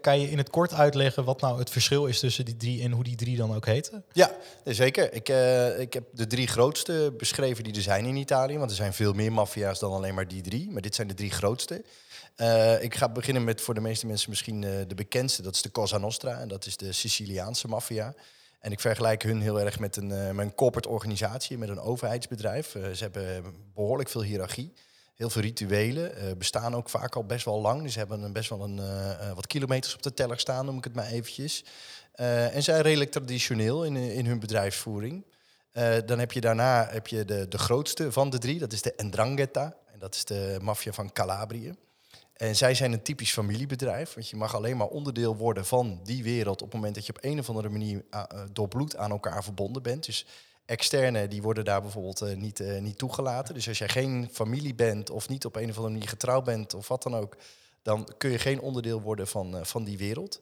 kan- 0.00 0.20
je 0.20 0.30
in 0.30 0.38
het 0.38 0.50
kort 0.50 0.72
uitleggen 0.72 1.24
wat 1.24 1.40
nou 1.40 1.58
het 1.58 1.70
verschil 1.70 2.06
is 2.06 2.18
tussen 2.20 2.44
die 2.44 2.56
drie 2.56 2.82
en 2.82 2.92
hoe 2.92 3.04
die 3.04 3.16
drie 3.16 3.36
dan 3.36 3.54
ook 3.54 3.66
heten? 3.66 4.04
Ja, 4.12 4.30
zeker. 4.64 5.12
Ik, 5.12 5.28
ik 5.78 5.92
heb 5.92 6.04
de 6.12 6.26
drie 6.26 6.46
grootste 6.46 7.14
beschreven 7.16 7.64
die 7.64 7.74
er 7.74 7.82
zijn 7.82 8.04
in 8.04 8.16
Italië. 8.16 8.58
Want 8.58 8.70
er 8.70 8.76
zijn 8.76 8.92
veel 8.92 9.12
meer 9.12 9.32
maffia's 9.32 9.78
dan 9.78 9.92
alleen 9.92 10.14
maar 10.14 10.28
die 10.28 10.42
drie. 10.42 10.70
Maar 10.70 10.82
dit 10.82 10.94
zijn 10.94 11.08
de 11.08 11.14
drie 11.14 11.30
grootste. 11.30 11.84
Eh, 12.36 12.82
ik 12.82 12.94
ga 12.94 13.08
beginnen 13.08 13.44
met 13.44 13.60
voor 13.60 13.74
de 13.74 13.80
meeste 13.80 14.06
mensen 14.06 14.30
misschien 14.30 14.64
eh, 14.64 14.70
de 14.86 14.94
bekendste. 14.94 15.42
Dat 15.42 15.54
is 15.54 15.62
de 15.62 15.70
Cosa 15.70 15.98
Nostra. 15.98 16.38
En 16.38 16.48
dat 16.48 16.66
is 16.66 16.76
de 16.76 16.92
Siciliaanse 16.92 17.68
maffia. 17.68 18.14
En 18.60 18.72
ik 18.72 18.80
vergelijk 18.80 19.22
hun 19.22 19.40
heel 19.40 19.60
erg 19.60 19.78
met 19.78 19.96
een, 19.96 20.12
eh, 20.12 20.30
met 20.30 20.46
een 20.46 20.54
corporate 20.54 20.88
organisatie, 20.88 21.58
met 21.58 21.68
een 21.68 21.80
overheidsbedrijf. 21.80 22.70
Ze 22.70 23.02
hebben 23.02 23.44
behoorlijk 23.74 24.08
veel 24.08 24.22
hiërarchie. 24.22 24.72
Heel 25.14 25.30
veel 25.30 25.42
rituelen. 25.42 26.38
bestaan 26.38 26.74
ook 26.74 26.88
vaak 26.88 27.16
al 27.16 27.24
best 27.24 27.44
wel 27.44 27.60
lang. 27.60 27.82
Dus 27.82 27.92
ze 27.92 27.98
hebben 27.98 28.22
een, 28.22 28.32
best 28.32 28.48
wel 28.48 28.62
een, 28.62 28.80
wat 29.34 29.46
kilometers 29.46 29.94
op 29.94 30.02
de 30.02 30.14
teller 30.14 30.40
staan, 30.40 30.64
noem 30.64 30.76
ik 30.76 30.84
het 30.84 30.94
maar 30.94 31.06
eventjes. 31.06 31.64
En 32.12 32.62
zijn 32.62 32.82
redelijk 32.82 33.10
traditioneel 33.10 33.84
in, 33.84 33.96
in 33.96 34.26
hun 34.26 34.38
bedrijfsvoering. 34.38 35.24
Dan 36.06 36.18
heb 36.18 36.32
je 36.32 36.40
daarna 36.40 36.88
heb 36.90 37.06
je 37.06 37.24
de, 37.24 37.48
de 37.48 37.58
grootste 37.58 38.12
van 38.12 38.30
de 38.30 38.38
drie, 38.38 38.58
dat 38.58 38.72
is 38.72 38.82
de 38.82 38.94
Ndrangheta. 38.96 39.76
En 39.92 39.98
dat 39.98 40.14
is 40.14 40.24
de 40.24 40.58
maffia 40.60 40.92
van 40.92 41.12
Calabrië. 41.12 41.74
En 42.40 42.56
zij 42.56 42.74
zijn 42.74 42.92
een 42.92 43.02
typisch 43.02 43.32
familiebedrijf, 43.32 44.14
want 44.14 44.28
je 44.28 44.36
mag 44.36 44.54
alleen 44.54 44.76
maar 44.76 44.86
onderdeel 44.86 45.36
worden 45.36 45.64
van 45.66 46.00
die 46.04 46.22
wereld 46.22 46.62
op 46.62 46.66
het 46.66 46.74
moment 46.74 46.94
dat 46.94 47.06
je 47.06 47.12
op 47.16 47.24
een 47.24 47.38
of 47.38 47.48
andere 47.48 47.68
manier 47.68 48.04
ah, 48.10 48.24
eh, 48.28 48.40
door 48.52 48.68
bloed 48.68 48.96
aan 48.96 49.10
elkaar 49.10 49.44
verbonden 49.44 49.82
bent. 49.82 50.06
Dus 50.06 50.26
externe 50.70 51.28
die 51.28 51.42
worden 51.42 51.64
daar 51.64 51.82
bijvoorbeeld 51.82 52.20
eh, 52.20 52.36
niet, 52.36 52.60
eh, 52.60 52.80
niet 52.80 52.98
toegelaten. 52.98 53.54
Dus 53.54 53.68
als 53.68 53.78
jij 53.78 53.88
geen 53.88 54.28
familie 54.32 54.74
bent 54.74 55.10
of 55.10 55.28
niet 55.28 55.44
op 55.44 55.56
een 55.56 55.70
of 55.70 55.76
andere 55.76 55.92
manier 55.92 56.08
getrouwd 56.08 56.44
bent 56.44 56.74
of 56.74 56.88
wat 56.88 57.02
dan 57.02 57.14
ook, 57.14 57.36
dan 57.82 58.08
kun 58.18 58.30
je 58.30 58.38
geen 58.38 58.60
onderdeel 58.60 59.00
worden 59.00 59.26
van, 59.26 59.56
eh, 59.56 59.64
van 59.64 59.84
die 59.84 59.98
wereld. 59.98 60.40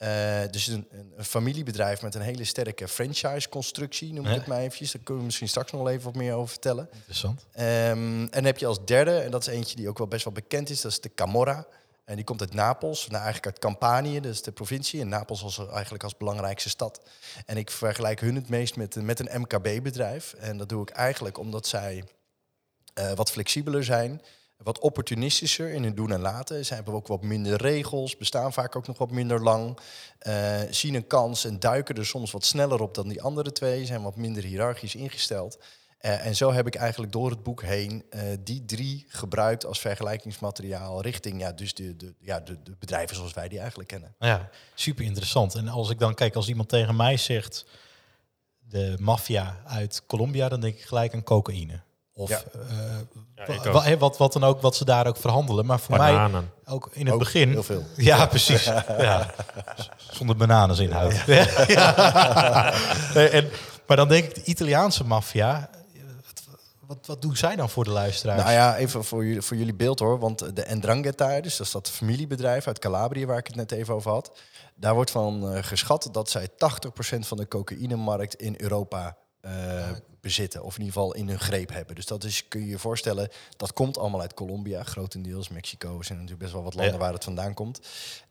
Eh, 0.00 0.40
dus 0.50 0.66
een, 0.66 0.88
een, 1.16 1.24
familiebedrijf 1.24 2.02
met 2.02 2.14
een 2.14 2.20
hele 2.20 2.44
sterke 2.44 2.88
franchise-constructie, 2.88 4.12
noem 4.12 4.24
ik 4.24 4.30
Ja. 4.32 4.38
het 4.38 4.46
maar 4.46 4.58
eventjes. 4.58 4.92
Daar 4.92 5.02
kunnen 5.02 5.18
we 5.18 5.24
misschien 5.26 5.48
straks 5.48 5.72
nog 5.72 5.88
even 5.88 6.04
wat 6.04 6.14
meer 6.14 6.34
over 6.34 6.48
vertellen. 6.48 6.88
Interessant. 6.92 7.46
Ehm, 7.52 7.66
en 7.66 8.28
dan 8.30 8.44
heb 8.44 8.58
je 8.58 8.66
als 8.66 8.84
derde, 8.84 9.18
en 9.18 9.30
dat 9.30 9.40
is 9.46 9.54
eentje 9.54 9.76
die 9.76 9.88
ook 9.88 9.98
wel 9.98 10.06
best 10.06 10.24
wel 10.24 10.32
bekend 10.32 10.70
is, 10.70 10.80
dat 10.80 10.92
is 10.92 11.00
de 11.00 11.14
Camorra. 11.14 11.66
En 12.04 12.16
die 12.16 12.24
komt 12.24 12.40
uit 12.40 12.54
Napels, 12.54 13.00
nou 13.00 13.14
eigenlijk 13.22 13.46
uit 13.46 13.58
Campanië, 13.58 14.16
is 14.18 14.42
de 14.42 14.52
provincie. 14.52 15.00
En 15.00 15.08
Napels 15.08 15.42
als, 15.42 15.58
eigenlijk 15.68 16.02
als 16.02 16.16
belangrijkste 16.16 16.68
stad. 16.68 17.00
En 17.46 17.56
ik 17.56 17.70
vergelijk 17.70 18.20
hun 18.20 18.34
het 18.34 18.48
meest 18.48 18.76
met, 18.76 18.94
met 18.94 19.18
een 19.20 19.40
MKB-bedrijf. 19.40 20.32
En 20.32 20.56
dat 20.58 20.68
doe 20.68 20.82
ik 20.82 20.90
eigenlijk 20.90 21.38
omdat 21.38 21.66
zij 21.66 22.04
eh, 22.94 23.12
wat 23.12 23.30
flexibeler 23.30 23.84
zijn, 23.84 24.22
wat 24.62 24.78
opportunistischer 24.78 25.72
in 25.72 25.82
hun 25.82 25.94
doen 25.94 26.12
en 26.12 26.20
laten. 26.20 26.64
Ze 26.64 26.74
hebben 26.74 26.94
ook 26.94 27.06
wat 27.06 27.22
minder 27.22 27.56
regels, 27.56 28.16
bestaan 28.16 28.52
vaak 28.52 28.76
ook 28.76 28.86
nog 28.86 28.98
wat 28.98 29.10
minder 29.10 29.42
lang. 29.42 29.78
eh, 30.18 30.60
zien 30.70 30.94
een 30.94 31.06
kans 31.06 31.44
en 31.44 31.60
duiken 31.60 31.94
er 31.94 32.06
soms 32.06 32.30
wat 32.30 32.44
sneller 32.44 32.80
op 32.80 32.94
dan 32.94 33.08
die 33.08 33.22
andere 33.22 33.52
twee, 33.52 33.86
zijn 33.86 34.02
wat 34.02 34.16
minder 34.16 34.42
hiërarchisch 34.42 34.94
ingesteld. 34.94 35.58
Eh, 35.98 36.26
en 36.26 36.36
zo 36.36 36.52
heb 36.52 36.66
ik 36.66 36.74
eigenlijk 36.74 37.12
door 37.12 37.30
het 37.30 37.42
boek 37.42 37.62
heen 37.62 38.04
eh, 38.10 38.22
die 38.40 38.64
drie 38.64 39.04
gebruikt 39.08 39.66
als 39.66 39.80
vergelijkingsmateriaal 39.80 41.02
richting 41.02 41.40
ja, 41.40 41.52
dus 41.52 41.74
de, 41.74 41.96
de, 41.96 42.14
ja, 42.20 42.40
de, 42.40 42.62
de 42.62 42.76
bedrijven 42.78 43.16
zoals 43.16 43.32
wij 43.32 43.48
die 43.48 43.58
eigenlijk 43.58 43.88
kennen. 43.88 44.14
Ja, 44.18 44.50
super 44.74 45.04
interessant. 45.04 45.54
En 45.54 45.68
als 45.68 45.90
ik 45.90 45.98
dan 45.98 46.14
kijk, 46.14 46.34
als 46.34 46.48
iemand 46.48 46.68
tegen 46.68 46.96
mij 46.96 47.16
zegt 47.16 47.64
de 48.68 48.96
maffia 49.00 49.60
uit 49.64 50.02
Colombia, 50.06 50.48
dan 50.48 50.60
denk 50.60 50.74
ik 50.74 50.82
gelijk 50.82 51.14
aan 51.14 51.22
cocaïne. 51.22 51.80
Of 52.20 52.28
Ja. 52.28 52.42
eh, 53.84 53.98
wat, 53.98 54.16
wat 54.16 54.32
dan 54.32 54.44
ook, 54.44 54.60
wat 54.60 54.76
ze 54.76 54.84
daar 54.84 55.06
ook 55.06 55.16
verhandelen. 55.16 55.66
Maar 55.66 55.80
voor 55.80 55.96
mij 55.96 56.12
Bananen. 56.12 56.50
ook 56.64 56.88
in 56.92 57.04
het 57.04 57.14
Ook 57.14 57.18
begin. 57.20 57.48
heel 57.50 57.62
veel. 57.62 57.84
Ja, 57.96 58.26
precies. 58.26 58.64
ja. 58.98 59.30
Zonder 60.10 60.36
bananenzinhoud. 60.36 61.14
Ja. 61.26 61.46
Ja. 61.66 62.72
En, 63.14 63.48
maar 63.86 63.96
dan 63.96 64.08
denk 64.08 64.24
ik, 64.24 64.34
de 64.34 64.44
Italiaanse 64.44 65.04
maffia, 65.04 65.70
wat, 66.86 66.98
wat, 67.06 67.22
doen 67.22 67.36
zij 67.36 67.56
dan 67.56 67.70
voor 67.70 67.84
de 67.84 67.90
luisteraars? 67.90 68.40
Nou 68.42 68.52
ja, 68.52 68.76
even 68.76 69.04
voor 69.04 69.24
jullie, 69.26 69.42
voor 69.42 69.56
jullie 69.56 69.74
beeld 69.74 69.98
hoor. 69.98 70.18
Want 70.18 70.56
de 70.56 70.66
Ndrangheta, 70.74 71.40
dus 71.40 71.56
dat 71.56 71.66
is 71.66 71.72
dat 71.72 71.90
familiebedrijf 71.90 72.66
uit 72.66 72.78
Calabrië 72.78 73.26
waar 73.26 73.38
ik 73.38 73.46
het 73.46 73.56
net 73.56 73.72
even 73.72 73.94
over 73.94 74.10
had. 74.10 74.38
Daar 74.74 74.94
wordt 74.94 75.10
van 75.10 75.52
eh, 75.54 75.62
geschat 75.62 76.08
dat 76.12 76.30
zij 76.30 76.48
80% 76.48 77.18
van 77.18 77.36
de 77.36 77.48
cocaïnemarkt 77.48 78.34
in 78.34 78.54
Europa 78.58 79.16
eh, 79.40 79.90
bezitten. 80.20 80.62
Of 80.62 80.74
in 80.74 80.80
ieder 80.84 80.94
geval 80.94 81.14
in 81.14 81.28
hun 81.28 81.38
greep 81.40 81.72
hebben. 81.72 81.94
Dus 81.94 82.06
dat 82.06 82.24
is, 82.24 82.48
kun 82.48 82.60
je 82.60 82.66
je 82.66 82.78
voorstellen, 82.78 83.28
dat 83.56 83.72
komt 83.72 83.98
allemaal 83.98 84.20
uit 84.20 84.34
Colombia, 84.34 84.82
grotendeels. 84.82 85.48
Mexico 85.48 86.02
zijn 86.02 86.18
natuurlijk 86.18 86.42
best 86.42 86.52
wel 86.52 86.62
wat 86.62 86.74
landen 86.74 86.92
Ja. 86.94 86.98
waar 87.00 87.12
het 87.12 87.24
vandaan 87.24 87.54
komt. 87.54 87.80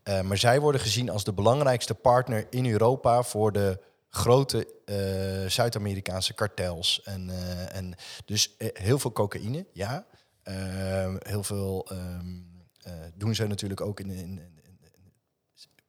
Eh, 0.03 0.21
maar 0.21 0.37
zij 0.37 0.59
worden 0.59 0.81
gezien 0.81 1.09
als 1.09 1.23
de 1.23 1.33
belangrijkste 1.33 1.93
partner 1.93 2.47
in 2.49 2.65
Europa 2.71 3.23
voor 3.23 3.51
de 3.51 3.79
grote 4.09 4.67
eh, 4.85 5.49
Zuid-Amerikaanse 5.49 6.33
kartels. 6.33 7.01
En, 7.03 7.29
en 7.71 7.95
dus 8.25 8.55
heel 8.57 8.99
veel 8.99 9.11
cocaïne, 9.11 9.65
ja. 9.73 10.05
Ehm, 10.43 11.15
heel 11.19 11.43
veel 11.43 11.85
ehm, 11.89 12.27
eh, 12.81 12.93
doen 13.15 13.35
ze 13.35 13.47
natuurlijk 13.47 13.81
ook 13.81 13.99
in, 13.99 14.09
in, 14.09 14.17
in- 14.17 14.39
in 14.39 14.79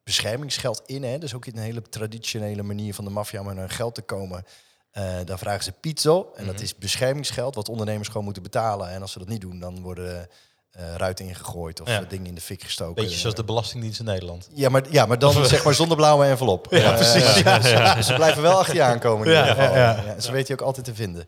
beschermingsgeld 0.02 0.82
in. 0.86 1.02
Hè? 1.02 1.18
Dus 1.18 1.34
ook 1.34 1.46
in 1.46 1.56
een 1.56 1.62
hele 1.62 1.82
traditionele 1.82 2.62
manier 2.62 2.94
van 2.94 3.04
de 3.04 3.10
maffia 3.10 3.40
om 3.40 3.48
aan 3.48 3.56
hun 3.58 3.70
geld 3.70 3.94
te 3.94 4.02
komen. 4.02 4.44
Eh, 4.90 5.04
dan 5.24 5.38
vragen 5.38 5.64
ze 5.64 5.72
pizzo. 5.72 6.30
En 6.36 6.46
dat 6.46 6.60
is 6.60 6.76
beschermingsgeld 6.76 7.54
wat 7.54 7.68
ondernemers 7.68 8.08
gewoon 8.08 8.24
moeten 8.24 8.42
betalen. 8.42 8.90
En 8.90 9.02
als 9.02 9.12
ze 9.12 9.18
dat 9.18 9.28
niet 9.28 9.40
doen, 9.40 9.58
dan 9.58 9.82
worden 9.82 10.28
eh 10.70 10.94
ruiten 10.96 11.24
ingegooid 11.26 11.80
of 11.80 11.88
Ja. 11.88 12.00
eh, 12.00 12.08
dingen 12.08 12.26
in 12.26 12.34
de 12.34 12.40
fik 12.40 12.62
gestoken. 12.62 13.02
Beetje 13.02 13.18
zoals 13.18 13.34
de 13.34 13.44
Belastingdienst 13.44 13.98
in 13.98 14.04
Nederland. 14.04 14.48
Ja, 14.54 14.68
maar, 14.68 14.82
ja, 14.90 15.06
maar 15.06 15.18
dan 15.18 15.44
zeg 15.46 15.64
maar 15.64 15.74
zonder 15.74 15.96
blauwe 15.96 16.24
envelop. 16.26 16.66
Ja, 16.70 16.92
precies. 16.92 17.38
ja, 17.38 17.60
Ze, 17.96 18.02
ze 18.02 18.14
blijven 18.14 18.42
wel 18.42 18.58
achter 18.58 18.74
je 18.74 18.82
aankomen 18.82 19.26
in 19.26 19.32
ieder 19.32 19.54
geval. 19.54 20.20
ze 20.20 20.32
weten 20.32 20.46
je 20.54 20.60
ook 20.60 20.66
altijd 20.66 20.84
te 20.86 20.94
vinden. 20.94 21.26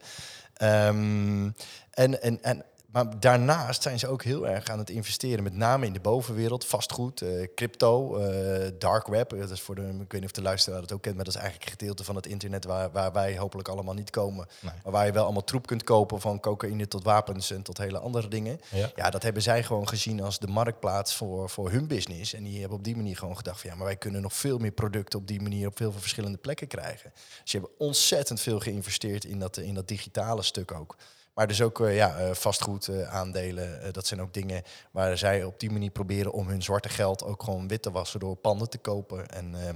Ehm, 0.54 1.50
en, 1.90 2.22
en, 2.22 2.42
en, 2.42 2.64
maar 2.92 3.20
daarnaast 3.20 3.82
zijn 3.82 3.98
ze 3.98 4.08
ook 4.08 4.22
heel 4.22 4.48
erg 4.48 4.68
aan 4.68 4.78
het 4.78 4.90
investeren, 4.90 5.42
met 5.42 5.54
name 5.54 5.86
in 5.86 5.92
de 5.92 6.00
bovenwereld, 6.00 6.64
vastgoed, 6.64 7.22
eh, 7.22 7.48
crypto, 7.54 8.16
eh, 8.16 8.70
dark 8.78 9.06
web. 9.06 9.30
Dat 9.30 9.50
is 9.50 9.60
voor 9.60 9.74
de, 9.74 9.82
ik 9.82 10.12
weet 10.12 10.12
niet 10.12 10.24
of 10.24 10.30
de 10.30 10.42
luisteraar 10.42 10.80
het 10.80 10.92
ook 10.92 11.02
kent, 11.02 11.16
maar 11.16 11.24
dat 11.24 11.34
is 11.34 11.40
eigenlijk 11.40 11.70
een 11.70 11.78
gedeelte 11.78 12.04
van 12.04 12.16
het 12.16 12.26
internet 12.26 12.64
waar, 12.64 12.90
waar 12.90 13.12
wij 13.12 13.38
hopelijk 13.38 13.68
allemaal 13.68 13.94
niet 13.94 14.10
komen. 14.10 14.46
Nee. 14.60 14.72
Maar 14.82 14.92
waar 14.92 15.06
je 15.06 15.12
wel 15.12 15.24
allemaal 15.24 15.44
troep 15.44 15.66
kunt 15.66 15.84
kopen, 15.84 16.20
van 16.20 16.40
cocaïne 16.40 16.88
tot 16.88 17.04
wapens 17.04 17.50
en 17.50 17.62
tot 17.62 17.78
hele 17.78 17.98
andere 17.98 18.28
dingen. 18.28 18.60
Ja. 18.68 18.90
Ja, 18.94 19.10
dat 19.10 19.22
hebben 19.22 19.42
zij 19.42 19.62
gewoon 19.62 19.88
gezien 19.88 20.22
als 20.22 20.38
de 20.38 20.46
marktplaats 20.46 21.14
voor, 21.14 21.50
voor 21.50 21.70
hun 21.70 21.86
business. 21.86 22.34
En 22.34 22.42
die 22.44 22.60
hebben 22.60 22.78
op 22.78 22.84
die 22.84 22.96
manier 22.96 23.16
gewoon 23.16 23.36
gedacht 23.36 23.60
van 23.60 23.70
ja, 23.70 23.76
maar 23.76 23.86
wij 23.86 23.96
kunnen 23.96 24.22
nog 24.22 24.34
veel 24.34 24.58
meer 24.58 24.70
producten 24.72 25.18
op 25.18 25.26
die 25.26 25.40
manier 25.42 25.66
op 25.66 25.76
veel 25.76 25.92
verschillende 25.92 26.38
plekken 26.38 26.66
krijgen. 26.66 27.12
Dus 27.14 27.52
je 27.52 27.58
hebben 27.58 27.78
ontzettend 27.78 28.40
veel 28.40 28.60
geïnvesteerd 28.60 29.24
in 29.24 29.38
dat, 29.38 29.56
in 29.56 29.74
dat 29.74 29.88
digitale 29.88 30.42
stuk 30.42 30.72
ook. 30.72 30.96
Maar 31.34 31.46
dus 31.46 31.62
ook 31.62 31.80
eh, 31.80 31.96
ja, 31.96 32.18
eh, 32.18 32.34
vastgoed, 32.34 32.88
eh, 32.88 33.14
aandelen, 33.14 33.92
dat 33.92 34.06
zijn 34.06 34.20
ook 34.20 34.34
dingen 34.34 34.62
waar 34.90 35.18
zij 35.18 35.44
op 35.44 35.60
die 35.60 35.70
manier 35.70 35.90
proberen 35.90 36.32
om 36.32 36.48
hun 36.48 36.62
zwarte 36.62 36.88
geld 36.88 37.24
ook 37.24 37.42
gewoon 37.42 37.68
wit 37.68 37.82
te 37.82 37.90
wassen 37.90 38.20
door 38.20 38.36
panden 38.36 38.70
te 38.70 38.78
kopen 38.78 39.28
en 39.28 39.54
eh, 39.54 39.74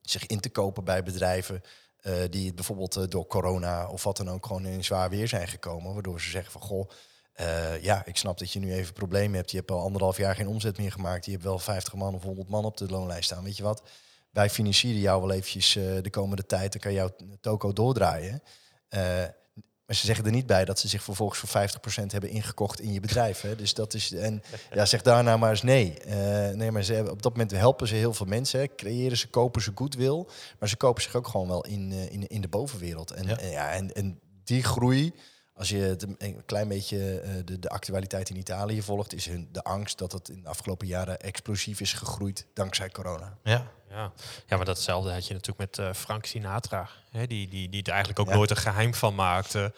zich 0.00 0.26
in 0.26 0.40
te 0.40 0.50
kopen 0.50 0.84
bij 0.84 1.02
bedrijven 1.02 1.62
die 2.30 2.54
bijvoorbeeld 2.54 3.10
door 3.10 3.26
corona 3.26 3.88
of 3.88 4.04
wat 4.04 4.16
dan 4.16 4.30
ook 4.30 4.46
gewoon 4.46 4.66
in 4.66 4.84
zwaar 4.84 5.10
weer 5.10 5.28
zijn 5.28 5.48
gekomen. 5.48 5.92
Waardoor 5.92 6.20
ze 6.20 6.30
zeggen 6.30 6.52
van 6.52 6.60
goh, 6.60 6.90
ja, 7.80 8.02
ik 8.06 8.16
snap 8.16 8.38
dat 8.38 8.52
je 8.52 8.58
nu 8.58 8.72
even 8.72 8.92
problemen 8.92 9.36
hebt. 9.36 9.50
Je 9.50 9.56
hebt 9.56 9.70
al 9.70 9.80
anderhalf 9.80 10.16
jaar 10.16 10.34
geen 10.34 10.48
omzet 10.48 10.78
meer 10.78 10.92
gemaakt. 10.92 11.24
Je 11.24 11.30
hebt 11.30 11.44
wel 11.44 11.58
50 11.58 11.94
man 11.94 12.14
of 12.14 12.22
100 12.22 12.48
man 12.48 12.64
op 12.64 12.76
de 12.76 12.86
loonlijst 12.86 13.24
staan. 13.24 13.44
Weet 13.44 13.56
je 13.56 13.62
wat? 13.62 13.82
Wij 14.30 14.50
financieren 14.50 15.00
jou 15.00 15.20
wel 15.20 15.30
eventjes 15.30 15.72
de 16.02 16.10
komende 16.10 16.46
tijd. 16.46 16.72
Dan 16.72 16.80
kan 16.80 16.92
jouw 16.92 17.10
toko 17.40 17.72
doordraaien. 17.72 18.42
Eh, 19.84 19.90
maar 19.90 19.96
ze 19.96 20.06
zeggen 20.06 20.24
er 20.24 20.30
niet 20.32 20.46
bij 20.46 20.64
dat 20.64 20.78
ze 20.78 20.88
zich 20.88 21.02
vervolgens 21.02 21.38
voor 21.38 21.48
50% 21.48 22.12
hebben 22.12 22.30
ingekocht 22.30 22.80
in 22.80 22.92
je 22.92 23.00
bedrijf. 23.00 23.40
Hè? 23.40 23.56
Dus 23.56 23.74
dat 23.74 23.94
is. 23.94 24.12
En 24.12 24.42
ja, 24.72 24.84
zeg 24.86 25.02
daarna 25.02 25.36
maar 25.36 25.50
eens 25.50 25.62
nee. 25.62 25.98
Eh, 26.00 26.54
nee, 26.54 26.70
maar 26.70 26.82
ze 26.82 27.06
op 27.10 27.22
dat 27.22 27.32
moment 27.32 27.50
helpen 27.50 27.88
ze 27.88 27.94
heel 27.94 28.14
veel 28.14 28.26
mensen. 28.26 28.60
Hè? 28.60 28.66
Creëren 28.76 29.16
ze, 29.16 29.28
kopen 29.28 29.62
ze 29.62 29.72
goodwill. 29.74 30.24
Maar 30.58 30.68
ze 30.68 30.76
kopen 30.76 31.02
zich 31.02 31.14
ook 31.14 31.28
gewoon 31.28 31.48
wel 31.48 31.64
in, 31.64 31.92
eh, 31.92 32.12
in, 32.12 32.26
in 32.26 32.40
de 32.40 32.48
bovenwereld. 32.48 33.10
En, 33.10 33.26
Ja. 33.26 33.38
en, 33.38 33.50
ja, 33.50 33.70
en, 33.72 33.92
en 33.92 34.18
die 34.44 34.62
groei. 34.62 35.12
Als 35.56 35.68
je 35.68 35.76
het 35.76 36.06
een 36.18 36.42
klein 36.46 36.68
beetje 36.68 37.20
eh, 37.20 37.30
de, 37.44 37.58
de 37.58 37.68
actualiteit 37.68 38.30
in 38.30 38.36
Italië 38.36 38.82
volgt, 38.82 39.14
is 39.14 39.26
hun 39.26 39.48
de 39.52 39.62
angst 39.62 39.98
dat 39.98 40.12
het 40.12 40.28
in 40.28 40.42
de 40.42 40.48
afgelopen 40.48 40.86
jaren 40.86 41.20
explosief 41.20 41.80
is 41.80 41.92
gegroeid 41.92 42.46
dankzij 42.54 42.90
corona. 42.90 43.36
Ja. 43.42 43.66
Ja. 43.90 44.12
ja, 44.46 44.56
maar 44.56 44.64
datzelfde 44.66 45.12
had 45.12 45.26
je 45.26 45.34
natuurlijk 45.34 45.76
met 45.76 45.78
eh, 45.86 45.94
Frank 45.94 46.24
Sinatra. 46.26 46.88
Hè, 47.10 47.26
die, 47.26 47.48
die, 47.48 47.68
die 47.68 47.82
er 47.82 47.88
eigenlijk 47.90 48.18
ook 48.20 48.28
Ja. 48.28 48.34
nooit 48.34 48.50
een 48.50 48.56
geheim 48.56 48.94
van 48.94 49.14
maakte. 49.14 49.72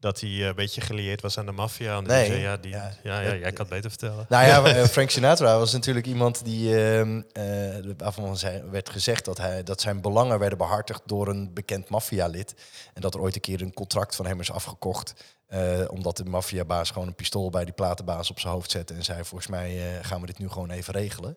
Dat 0.00 0.20
hij 0.20 0.30
eh, 0.30 0.46
een 0.46 0.54
beetje 0.54 0.80
gelieerd 0.80 1.22
was 1.22 1.38
aan 1.38 1.46
de 1.46 1.52
maffia. 1.52 1.96
En 1.96 2.04
die 2.04 2.12
Nee. 2.12 2.26
zei, 2.26 2.40
ja, 2.40 2.56
die, 2.56 2.70
Ja. 2.70 2.92
ja. 3.02 3.20
Ja, 3.20 3.34
jij 3.34 3.52
kan 3.52 3.64
het 3.66 3.74
beter 3.74 3.90
vertellen. 3.90 4.26
Nou 4.28 4.46
ja, 4.46 4.64
eh, 4.64 4.84
Frank 4.96 5.10
Sinatra 5.10 5.58
was 5.58 5.72
natuurlijk 5.72 6.06
iemand 6.06 6.44
die, 6.44 6.84
ehm, 6.84 7.22
eh, 7.32 8.62
werd 8.70 8.90
gezegd 8.90 9.24
dat, 9.24 9.38
hij, 9.38 9.62
dat 9.62 9.80
zijn 9.80 10.00
belangen 10.00 10.38
werden 10.38 10.58
behartigd 10.58 11.02
door 11.06 11.28
een 11.28 11.54
bekend 11.54 11.88
maffialid. 11.88 12.54
En 12.94 13.00
dat 13.00 13.14
er 13.14 13.20
ooit 13.20 13.34
een 13.34 13.40
keer 13.40 13.62
een 13.62 13.74
contract 13.74 14.16
van 14.16 14.26
hem 14.26 14.40
is 14.40 14.50
afgekocht. 14.52 15.14
omdat 15.88 16.16
de 16.16 16.24
maffiabaas 16.24 16.90
gewoon 16.90 17.08
een 17.08 17.14
pistool 17.14 17.50
bij 17.50 17.64
die 17.64 17.74
platenbaas 17.74 18.30
op 18.30 18.40
zijn 18.40 18.52
hoofd 18.52 18.70
zette. 18.70 18.94
En 18.94 19.04
zei, 19.04 19.24
volgens 19.24 19.50
mij 19.50 19.98
gaan 20.02 20.20
we 20.20 20.26
dit 20.26 20.38
nu 20.38 20.48
gewoon 20.48 20.70
even 20.70 20.94
regelen. 20.94 21.36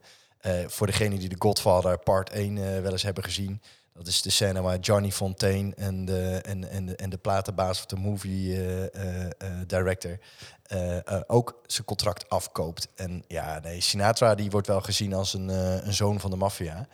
Voor 0.67 0.87
degenen 0.87 1.19
die 1.19 1.29
de 1.29 1.35
Godfather 1.39 1.97
part 1.97 2.29
1 2.29 2.57
eh, 2.57 2.81
wel 2.81 2.91
eens 2.91 3.03
hebben 3.03 3.23
gezien. 3.23 3.61
Dat 3.99 4.07
is 4.07 4.21
de 4.21 4.29
scène 4.29 4.61
waar 4.61 4.79
Johnny 4.79 5.11
Fontaine 5.11 5.73
en 5.75 6.05
de, 6.05 6.39
en, 6.43 6.69
en 6.69 6.97
en 6.97 7.09
de 7.09 7.17
platenbaas 7.17 7.79
of 7.79 7.85
de 7.85 7.95
movie 7.95 8.55
eh, 8.55 8.83
eh, 8.83 9.25
eh, 9.37 9.51
director 9.67 10.17
ook 11.27 11.61
zijn 11.65 11.85
contract 11.85 12.29
afkoopt. 12.29 12.87
En 12.95 13.23
ja, 13.27 13.59
nee, 13.59 13.81
Sinatra 13.81 14.35
die 14.35 14.49
wordt 14.49 14.67
wel 14.67 14.81
gezien 14.81 15.13
als 15.13 15.33
een, 15.33 15.47
een 15.87 15.93
zoon 15.93 16.19
van 16.19 16.29
de 16.29 16.35
maffia. 16.35 16.87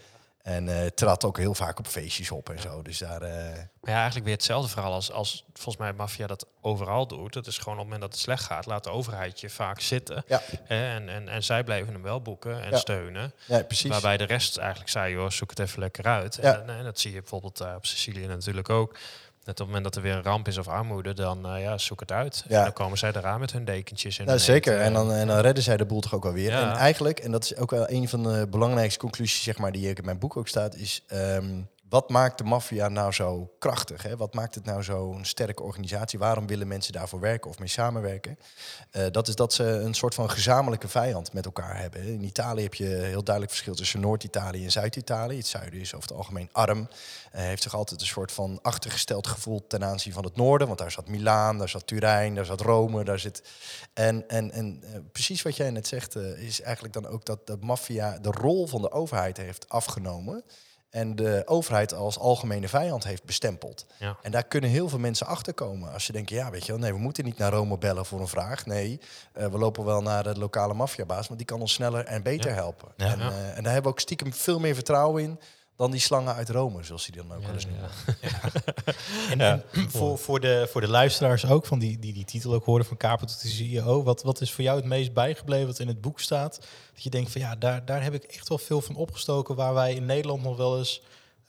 En 0.46 0.70
eh 0.70 0.86
trad 0.88 1.24
ook 1.24 1.38
heel 1.38 1.54
vaak 1.54 1.80
op 1.80 1.88
feestjes 1.88 2.32
op 2.32 2.50
en 2.50 2.60
zo. 2.62 2.82
Dus 2.82 2.98
daar... 2.98 3.22
eh, 3.22 3.54
Maar 3.82 3.92
ja, 3.94 3.96
eigenlijk 3.96 4.26
weer 4.26 4.34
hetzelfde 4.34 4.70
verhaal 4.70 4.94
als, 4.94 5.12
als 5.12 5.46
volgens 5.54 5.78
mij 5.78 5.94
maffia 5.94 6.28
dat 6.28 6.46
overal 6.62 7.08
doet. 7.08 7.34
Dat 7.34 7.48
is 7.48 7.58
gewoon 7.58 7.74
op 7.74 7.80
het 7.80 7.84
moment 7.84 8.02
dat 8.02 8.12
het 8.12 8.22
slecht 8.22 8.44
gaat, 8.44 8.66
laat 8.66 8.84
de 8.84 8.90
overheid 8.90 9.40
je 9.40 9.50
vaak 9.50 9.80
zitten. 9.80 10.24
ja, 10.28 10.42
en, 10.68 11.10
en, 11.10 11.30
en 11.30 11.44
zij 11.44 11.64
blijven 11.64 11.94
hem 11.94 12.02
wel 12.02 12.22
boeken 12.22 12.62
en 12.64 12.70
Ja. 12.70 12.78
steunen. 12.78 13.34
ja, 13.46 13.64
precies. 13.64 13.90
Waarbij 13.90 14.18
de 14.18 14.24
rest 14.24 14.58
eigenlijk 14.58 14.90
zei, 14.90 15.14
joh, 15.14 15.30
zoek 15.30 15.50
het 15.50 15.60
even 15.60 15.80
lekker 15.80 16.06
uit. 16.06 16.38
Ja. 16.42 16.54
En, 16.62 16.70
en 16.70 16.84
dat 16.84 17.00
zie 17.00 17.14
je 17.14 17.20
bijvoorbeeld 17.20 17.60
eh, 17.60 17.74
op 17.76 17.86
Sicilië 17.86 18.26
natuurlijk 18.28 18.70
ook. 18.70 18.98
Net 19.46 19.60
op 19.60 19.66
het 19.66 19.76
moment 19.76 19.84
dat 19.84 19.96
er 19.96 20.02
weer 20.02 20.14
een 20.18 20.24
ramp 20.24 20.48
is 20.48 20.58
of 20.58 20.68
armoede, 20.68 21.14
dan 21.14 21.48
eh, 21.48 21.62
ja, 21.62 21.78
zoek 21.78 22.00
het 22.00 22.12
uit. 22.12 22.46
Ja. 22.48 22.58
En 22.58 22.64
dan 22.64 22.74
komen 22.74 22.98
zij 22.98 23.12
eraan 23.16 23.40
met 23.40 23.52
hun 23.52 23.66
dekentjes. 23.66 24.20
En 24.20 24.26
Nou, 24.26 24.40
zeker. 24.40 24.74
eten. 24.74 24.86
En 24.86 24.94
dan, 24.94 25.12
en 25.12 25.28
dan 25.28 25.40
redden 25.40 25.64
zij 25.64 25.78
de 25.78 25.86
boel 25.86 26.00
toch 26.02 26.14
ook 26.14 26.24
wel 26.24 26.34
weer. 26.34 26.52
Ja. 26.52 26.72
En 26.72 26.78
eigenlijk, 26.78 27.20
en 27.20 27.32
dat 27.32 27.44
is 27.44 27.56
ook 27.56 27.72
wel 27.72 27.90
een 27.90 28.10
van 28.10 28.24
de 28.24 28.48
belangrijkste 28.50 29.00
conclusies 29.00 29.44
zeg 29.44 29.58
maar, 29.58 29.72
die 29.72 29.90
ook 29.90 29.98
in 29.98 30.06
mijn 30.06 30.20
boek 30.20 30.38
ook 30.38 30.48
staat, 30.48 30.76
is 30.76 31.04
ehm, 31.08 31.62
wat 31.96 32.10
maakt 32.10 32.38
de 32.38 32.44
maffia 32.44 32.88
nou 32.88 33.12
zo 33.12 33.52
krachtig? 33.60 34.04
Hè? 34.04 34.18
Wat 34.18 34.34
maakt 34.34 34.56
het 34.56 34.66
nou 34.66 34.84
zo'n 34.84 35.26
sterke 35.26 35.64
organisatie? 35.64 36.20
Waarom 36.20 36.48
willen 36.48 36.68
mensen 36.68 36.94
daarvoor 36.94 37.20
werken 37.20 37.50
of 37.50 37.60
mee 37.60 37.68
samenwerken? 37.68 38.40
Eh, 38.92 39.06
dat 39.12 39.28
is 39.28 39.36
dat 39.36 39.54
ze 39.54 39.64
een 39.64 39.94
soort 39.94 40.14
van 40.14 40.30
gezamenlijke 40.30 40.88
vijand 40.88 41.34
met 41.34 41.46
elkaar 41.46 41.80
hebben. 41.80 42.04
In 42.04 42.24
Italië 42.24 42.62
heb 42.64 42.74
je 42.74 42.86
heel 42.86 43.24
duidelijk 43.24 43.50
verschil 43.56 43.76
tussen 43.76 44.00
Noord-Italië 44.00 44.64
en 44.64 44.72
Zuid-Italië. 44.72 45.38
Het 45.38 45.48
zuiden 45.48 45.80
is 45.80 45.96
over 45.96 46.08
het 46.08 46.18
algemeen 46.18 46.50
arm. 46.52 46.88
Eh, 47.32 47.42
heeft 47.42 47.64
zich 47.64 47.76
altijd 47.76 48.02
een 48.02 48.08
soort 48.08 48.32
van 48.32 48.60
achtergesteld 48.62 49.28
gevoel 49.28 49.68
ten 49.68 49.84
aanzien 49.84 50.14
van 50.14 50.24
het 50.24 50.36
noorden. 50.36 50.68
Want 50.68 50.80
daar 50.80 50.92
zat 50.92 51.08
Milaan, 51.08 51.58
daar 51.58 51.70
zat 51.70 51.88
Turijn, 51.88 52.36
daar 52.36 52.46
zat 52.46 52.62
Rome, 52.62 53.04
daar 53.04 53.20
zit... 53.20 53.44
En, 53.94 54.28
en, 54.28 54.52
en 54.52 54.84
eh, 54.84 55.00
precies 55.12 55.42
wat 55.42 55.56
jij 55.56 55.70
net 55.70 55.88
zegt, 55.88 56.16
is 56.16 56.62
eigenlijk 56.62 56.94
dan 56.94 57.08
ook 57.08 57.26
dat 57.26 57.48
de 57.48 57.58
maffia 57.60 58.18
de 58.18 58.32
rol 58.32 58.68
van 58.68 58.82
de 58.82 58.92
overheid 58.92 59.38
heeft 59.38 59.70
afgenomen. 59.70 60.44
En 60.96 61.16
de 61.16 61.42
overheid 61.46 61.94
als 61.94 62.20
algemene 62.20 62.68
vijand 62.68 63.04
heeft 63.04 63.24
bestempeld. 63.24 63.86
Ja. 64.00 64.18
En 64.22 64.32
daar 64.32 64.44
kunnen 64.44 64.70
heel 64.70 64.90
veel 64.90 65.00
mensen 65.00 65.28
achter 65.28 65.54
komen. 65.54 65.94
Als 65.94 66.08
je 66.08 66.14
denkt, 66.14 66.30
ja, 66.30 66.50
weet 66.50 66.66
je 66.66 66.72
wel, 66.72 66.82
nee, 66.82 66.92
we 66.94 67.00
moeten 67.00 67.24
niet 67.26 67.38
naar 67.38 67.52
Rome 67.52 67.78
bellen 67.78 68.06
voor 68.06 68.20
een 68.20 68.28
vraag. 68.28 68.66
Nee, 68.66 69.00
eh, 69.34 69.48
we 69.48 69.58
lopen 69.58 69.86
wel 69.86 70.02
naar 70.02 70.24
de 70.24 70.38
lokale 70.40 70.74
maffiabaas, 70.74 71.28
want 71.28 71.40
die 71.40 71.48
kan 71.48 71.62
ons 71.62 71.74
sneller 71.74 72.06
en 72.06 72.24
beter 72.24 72.50
Ja. 72.50 72.56
helpen. 72.56 72.88
Ja. 72.98 73.06
En, 73.06 73.20
eh, 73.20 73.28
en 73.28 73.64
daar 73.64 73.74
hebben 73.74 73.82
we 73.84 73.88
ook 73.88 74.00
stiekem 74.00 74.34
veel 74.34 74.60
meer 74.60 74.76
vertrouwen 74.76 75.24
in 75.24 75.40
dan 75.76 75.92
die 75.92 76.00
slangen 76.00 76.34
uit 76.36 76.50
Rome, 76.50 76.84
zoals 76.84 77.06
die 77.06 77.16
dan 77.16 77.34
ook 77.34 77.40
Ja, 77.42 77.46
wel 77.46 77.56
eens 77.56 77.66
noemen. 77.66 77.90
En, 79.30 79.40
en 79.42 79.64
voor, 79.92 80.18
voor, 80.18 80.40
de, 80.40 80.68
voor 80.72 80.82
de 80.82 80.88
luisteraars 80.90 81.46
ook, 81.46 81.66
van 81.66 81.80
die, 81.80 82.00
die 82.00 82.14
die 82.14 82.26
titel 82.26 82.54
ook 82.54 82.66
horen 82.66 82.86
van 82.86 82.98
Kaper 82.98 83.28
tot 83.28 83.42
de 83.42 83.48
CEO. 83.48 84.04
Wat, 84.04 84.22
wat 84.24 84.42
is 84.42 84.52
voor 84.52 84.64
jou 84.64 84.78
het 84.78 84.86
meest 84.86 85.14
bijgebleven 85.14 85.68
wat 85.68 85.80
in 85.80 85.88
het 85.88 86.02
boek 86.02 86.20
staat? 86.20 86.56
Dat 86.94 87.04
je 87.04 87.10
denkt 87.10 87.32
van 87.32 87.42
ja, 87.42 87.56
daar, 87.56 87.86
daar 87.86 88.04
heb 88.04 88.14
ik 88.14 88.24
echt 88.24 88.50
wel 88.50 88.58
veel 88.58 88.82
van 88.82 88.96
opgestoken 88.96 89.56
waar 89.56 89.74
wij 89.74 89.94
in 89.94 90.06
Nederland 90.06 90.44
nog 90.44 90.58
wel 90.58 90.78
eens 90.78 91.02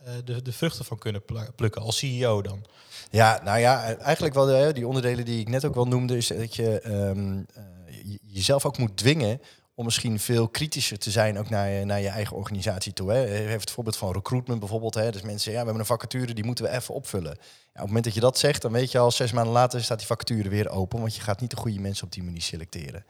eh, 0.04 0.12
de, 0.25 0.42
de 0.42 0.52
vruchten 0.52 0.85
van 0.85 0.99
kunnen 0.99 1.23
plukken, 1.56 1.83
als 1.83 1.99
CEO 1.99 2.42
dan. 2.42 2.64
Ja, 3.11 3.40
nou 3.45 3.59
ja, 3.59 3.95
eigenlijk 3.97 4.35
wel 4.35 4.47
de, 4.47 4.71
die 4.73 4.87
onderdelen 4.87 5.25
die 5.25 5.40
ik 5.40 5.49
net 5.49 5.64
ook 5.64 5.75
wel 5.75 5.87
noemde, 5.87 6.16
is 6.16 6.26
dat 6.26 6.54
je 6.56 6.80
ehm, 6.80 7.38
eh, 7.54 7.62
je- 8.04 8.18
jezelf 8.23 8.66
ook 8.66 8.78
moet 8.78 8.97
dwingen 8.97 9.40
om 9.76 9.85
misschien 9.85 10.21
veel 10.21 10.49
kritischer 10.49 10.99
te 10.99 11.11
zijn 11.11 11.38
ook 11.38 11.49
naar 11.49 11.68
je, 11.68 11.85
naar 11.85 12.00
je 12.00 12.09
eigen 12.09 12.37
organisatie 12.37 12.92
toe. 12.92 13.12
Hè. 13.12 13.25
Even 13.25 13.61
het 13.61 13.71
voorbeeld 13.71 13.97
van 13.97 14.12
recruitment 14.12 14.61
bijvoorbeeld. 14.61 14.95
Hè. 14.95 15.11
Dus 15.11 15.23
mensen, 15.23 15.52
ja, 15.52 15.59
we 15.59 15.64
hebben 15.64 15.80
een 15.80 15.87
vacature, 15.87 16.35
die 16.35 16.45
moeten 16.45 16.64
we 16.64 16.71
even 16.71 16.95
opvullen. 16.95 17.33
Ja, 17.33 17.37
op 17.37 17.73
het 17.73 17.87
moment 17.87 18.04
dat 18.04 18.14
je 18.14 18.21
dat 18.21 18.38
zegt, 18.38 18.62
dan 18.62 18.73
weet 18.73 18.92
je 18.92 18.99
al, 18.99 19.11
zes 19.11 19.33
maanden 19.33 19.52
later 19.52 19.85
staat 19.85 19.99
die 19.99 20.06
vacature 20.06 20.49
weer 20.49 20.68
open, 20.68 21.00
want 21.00 21.14
je 21.14 21.21
gaat 21.21 21.40
niet 21.40 21.50
de 21.50 21.56
goede 21.56 21.80
mensen 21.80 22.04
op 22.04 22.12
die 22.12 22.23
manier 22.23 22.42
selecteren. 22.42 23.04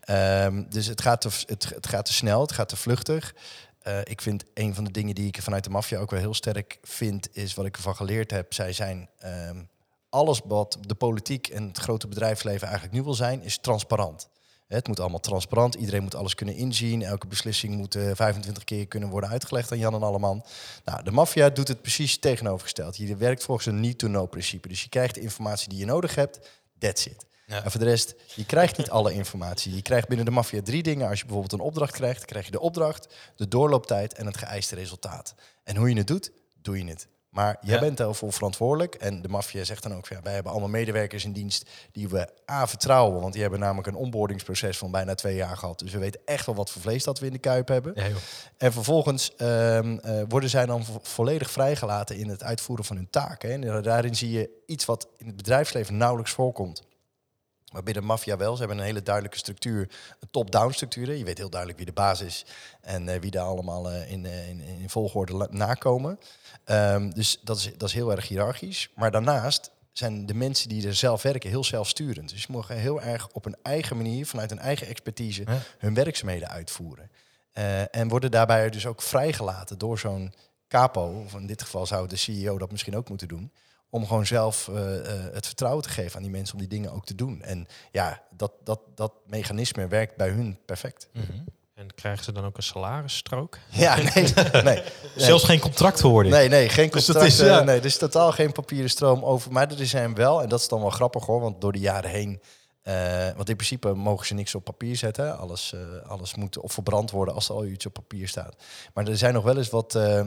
Ehm, 0.00 0.62
dus 0.68 0.86
het 0.86 1.00
gaat, 1.00 1.20
te, 1.20 1.28
het, 1.46 1.68
het 1.74 1.86
gaat 1.86 2.04
te 2.04 2.12
snel, 2.12 2.40
het 2.40 2.52
gaat 2.52 2.68
te 2.68 2.76
vluchtig. 2.76 3.34
Eh, 3.78 3.98
ik 4.04 4.20
vind 4.20 4.44
een 4.54 4.74
van 4.74 4.84
de 4.84 4.90
dingen 4.90 5.14
die 5.14 5.26
ik 5.26 5.42
vanuit 5.42 5.64
de 5.64 5.70
maffia 5.70 5.98
ook 5.98 6.10
wel 6.10 6.20
heel 6.20 6.34
sterk 6.34 6.78
vind, 6.82 7.36
is 7.36 7.54
wat 7.54 7.66
ik 7.66 7.76
ervan 7.76 7.96
geleerd 7.96 8.30
heb. 8.30 8.52
Zij 8.54 8.72
zijn 8.72 9.08
ehm, 9.18 9.62
alles 10.08 10.40
wat 10.44 10.78
de 10.80 10.94
politiek 10.94 11.48
en 11.48 11.68
het 11.68 11.78
grote 11.78 12.08
bedrijfsleven 12.08 12.66
eigenlijk 12.66 12.96
nu 12.96 13.02
wil 13.02 13.14
zijn, 13.14 13.42
is 13.42 13.58
transparant. 13.58 14.28
Het 14.72 14.86
moet 14.86 15.00
allemaal 15.00 15.20
transparant. 15.20 15.74
Iedereen 15.74 16.02
moet 16.02 16.14
alles 16.14 16.34
kunnen 16.34 16.54
inzien. 16.54 17.02
Elke 17.02 17.26
beslissing 17.26 17.74
moet 17.74 17.94
eh, 17.94 18.10
25 18.14 18.64
keer 18.64 18.86
kunnen 18.86 19.08
worden 19.08 19.30
uitgelegd 19.30 19.72
aan 19.72 19.78
Jan 19.78 19.94
en 19.94 20.02
Alleman. 20.02 20.44
Nou, 20.84 21.02
de 21.02 21.10
maffia 21.10 21.50
doet 21.50 21.68
het 21.68 21.82
precies 21.82 22.18
tegenovergesteld. 22.18 22.96
Je 22.96 23.16
werkt 23.16 23.44
volgens 23.44 23.66
een 23.66 23.80
need-to-know-principe. 23.80 24.68
Dus 24.68 24.82
je 24.82 24.88
krijgt 24.88 25.14
de 25.14 25.20
informatie 25.20 25.68
die 25.68 25.78
je 25.78 25.84
nodig 25.84 26.14
hebt. 26.14 26.40
That's 26.78 27.06
it. 27.06 27.26
Ja. 27.46 27.64
En 27.64 27.70
voor 27.70 27.80
de 27.80 27.86
rest, 27.86 28.14
je 28.34 28.46
krijgt 28.46 28.78
niet 28.78 28.90
alle 28.90 29.12
informatie. 29.12 29.74
Je 29.74 29.82
krijgt 29.82 30.08
binnen 30.08 30.26
de 30.26 30.32
maffia 30.32 30.62
drie 30.62 30.82
dingen. 30.82 31.08
Als 31.08 31.18
je 31.18 31.24
bijvoorbeeld 31.24 31.60
een 31.60 31.66
opdracht 31.66 31.92
krijgt, 31.92 32.24
krijg 32.24 32.44
je 32.44 32.50
de 32.50 32.60
opdracht, 32.60 33.14
de 33.36 33.48
doorlooptijd 33.48 34.14
en 34.14 34.26
het 34.26 34.36
geëiste 34.36 34.74
resultaat. 34.74 35.34
En 35.64 35.76
hoe 35.76 35.88
je 35.88 35.96
het 35.96 36.06
doet, 36.06 36.32
doe 36.62 36.78
je 36.78 36.84
het. 36.84 37.08
Maar 37.32 37.56
jij 37.60 37.74
Ja. 37.74 37.80
bent 37.80 37.96
daarvoor 37.96 38.32
verantwoordelijk. 38.32 38.94
En 38.94 39.22
de 39.22 39.28
maffia 39.28 39.64
zegt 39.64 39.82
dan 39.82 39.94
ook, 39.94 40.06
van, 40.06 40.16
ja, 40.16 40.22
wij 40.22 40.32
hebben 40.32 40.52
allemaal 40.52 40.70
medewerkers 40.70 41.24
in 41.24 41.32
dienst 41.32 41.70
die 41.92 42.08
we 42.08 42.28
A, 42.50 42.66
vertrouwen. 42.66 43.20
Want 43.20 43.32
die 43.32 43.42
hebben 43.42 43.60
namelijk 43.60 43.86
een 43.88 43.94
onboardingsproces 43.94 44.78
van 44.78 44.90
bijna 44.90 45.14
twee 45.14 45.34
jaar 45.36 45.56
gehad. 45.56 45.78
Dus 45.78 45.92
we 45.92 45.98
weten 45.98 46.20
echt 46.24 46.46
wel 46.46 46.54
wat 46.54 46.70
voor 46.70 46.82
vlees 46.82 47.04
dat 47.04 47.18
we 47.18 47.26
in 47.26 47.32
de 47.32 47.38
kuip 47.38 47.68
hebben. 47.68 47.92
Ja. 47.94 48.08
En 48.56 48.72
vervolgens 48.72 49.34
ehm, 49.36 49.98
eh, 49.98 50.22
worden 50.28 50.50
zij 50.50 50.66
dan 50.66 50.84
vo- 50.84 50.98
volledig 51.02 51.50
vrijgelaten 51.50 52.16
in 52.16 52.28
het 52.28 52.42
uitvoeren 52.42 52.84
van 52.84 52.96
hun 52.96 53.10
taken. 53.10 53.50
En 53.50 53.82
daarin 53.82 54.14
zie 54.16 54.30
je 54.30 54.62
iets 54.66 54.84
wat 54.84 55.08
in 55.16 55.26
het 55.26 55.36
bedrijfsleven 55.36 55.96
nauwelijks 55.96 56.32
voorkomt. 56.32 56.82
Maar 57.72 57.82
binnen 57.82 58.04
maffia 58.04 58.36
wel. 58.36 58.52
Ze 58.52 58.58
hebben 58.58 58.78
een 58.78 58.84
hele 58.84 59.02
duidelijke 59.02 59.38
structuur, 59.38 59.88
een 60.20 60.30
top-down 60.30 60.72
structuur. 60.72 61.14
Je 61.14 61.24
weet 61.24 61.38
heel 61.38 61.50
duidelijk 61.50 61.78
wie 61.80 61.88
de 61.88 62.00
baas 62.00 62.20
is 62.20 62.44
en 62.80 63.08
eh, 63.08 63.20
wie 63.20 63.30
daar 63.30 63.44
allemaal 63.44 63.90
eh, 63.90 64.10
in, 64.10 64.26
eh, 64.26 64.48
in, 64.48 64.60
in 64.60 64.90
volgorde 64.90 65.48
nakomen. 65.50 66.18
Ehm, 66.64 67.10
dus 67.10 67.40
dat 67.42 67.56
is, 67.56 67.70
dat 67.76 67.88
is 67.88 67.94
heel 67.94 68.10
erg 68.10 68.28
hiërarchisch. 68.28 68.90
Maar 68.94 69.10
daarnaast 69.10 69.70
zijn 69.92 70.26
de 70.26 70.34
mensen 70.34 70.68
die 70.68 70.86
er 70.86 70.94
zelf 70.94 71.22
werken 71.22 71.50
heel 71.50 71.64
zelfsturend. 71.64 72.30
Dus 72.30 72.42
ze 72.42 72.52
mogen 72.52 72.76
heel 72.76 73.02
erg 73.02 73.28
op 73.32 73.44
een 73.44 73.56
eigen 73.62 73.96
manier, 73.96 74.26
vanuit 74.26 74.50
hun 74.50 74.58
eigen 74.58 74.86
expertise, 74.86 75.44
hun 75.78 75.94
werkzaamheden 75.94 76.48
uitvoeren. 76.48 77.10
En 77.90 78.08
worden 78.08 78.30
daarbij 78.30 78.70
dus 78.70 78.86
ook 78.86 79.02
vrijgelaten 79.02 79.78
door 79.78 79.98
zo'n 79.98 80.32
capo, 80.68 81.22
of 81.24 81.34
in 81.34 81.46
dit 81.46 81.62
geval 81.62 81.86
zou 81.86 82.08
de 82.08 82.16
CEO 82.16 82.58
dat 82.58 82.70
misschien 82.70 82.96
ook 82.96 83.08
moeten 83.08 83.28
doen, 83.28 83.52
om 83.94 84.06
gewoon 84.06 84.26
zelf 84.26 84.68
eh, 84.68 84.98
eh, 84.98 85.34
het 85.34 85.46
vertrouwen 85.46 85.82
te 85.82 85.88
geven 85.88 86.16
aan 86.16 86.22
die 86.22 86.30
mensen 86.30 86.54
om 86.54 86.60
die 86.60 86.68
dingen 86.68 86.92
ook 86.92 87.04
te 87.04 87.14
doen. 87.14 87.42
En 87.42 87.66
ja, 87.90 88.22
dat, 88.36 88.52
dat, 88.64 88.80
dat 88.94 89.12
mechanisme 89.26 89.86
werkt 89.88 90.16
bij 90.16 90.28
hun 90.28 90.58
perfect. 90.66 91.08
En 91.74 91.94
krijgen 91.94 92.24
ze 92.24 92.32
dan 92.32 92.44
ook 92.44 92.56
een 92.56 92.62
salarisstrook? 92.62 93.58
Ja, 93.68 93.96
nee, 93.96 94.24
nee, 94.52 94.62
nee. 94.74 94.82
Zelfs 95.16 95.44
geen 95.44 95.60
contract 95.60 96.00
hoor 96.00 96.24
ik. 96.24 96.30
Nee, 96.30 96.48
nee, 96.48 96.68
geen 96.68 96.90
Dus 96.90 97.04
contract. 97.04 97.36
dat 97.36 97.46
is, 97.46 97.46
ja. 97.52 97.62
nee, 97.62 97.78
er 97.78 97.84
is 97.84 97.98
totaal 97.98 98.32
geen 98.32 98.52
papieren 98.52 98.90
stroom 98.90 99.24
over. 99.24 99.52
Maar 99.52 99.70
er 99.70 99.86
zijn 99.86 100.14
wel, 100.14 100.42
en 100.42 100.48
dat 100.48 100.60
is 100.60 100.68
dan 100.68 100.80
wel 100.80 100.90
grappig 100.90 101.26
hoor, 101.26 101.40
want 101.40 101.60
door 101.60 101.72
de 101.72 101.78
jaren 101.78 102.10
heen. 102.10 102.40
Eh, 102.82 103.24
want 103.36 103.48
in 103.48 103.56
principe 103.56 103.94
mogen 103.94 104.26
ze 104.26 104.34
niks 104.34 104.54
op 104.54 104.64
papier 104.64 104.96
zetten. 104.96 105.38
Alles, 105.38 105.72
eh, 105.72 106.10
alles 106.10 106.34
moet 106.34 106.58
of 106.58 106.72
verbrand 106.72 107.10
worden 107.10 107.34
als 107.34 107.48
er 107.48 107.54
al 107.54 107.64
iets 107.64 107.86
op 107.86 107.92
papier 107.92 108.28
staat. 108.28 108.54
Maar 108.94 109.08
er 109.08 109.16
zijn 109.16 109.34
nog 109.34 109.44
wel 109.44 109.56
eens 109.56 109.70
wat 109.70 109.94
eh, 109.94 110.24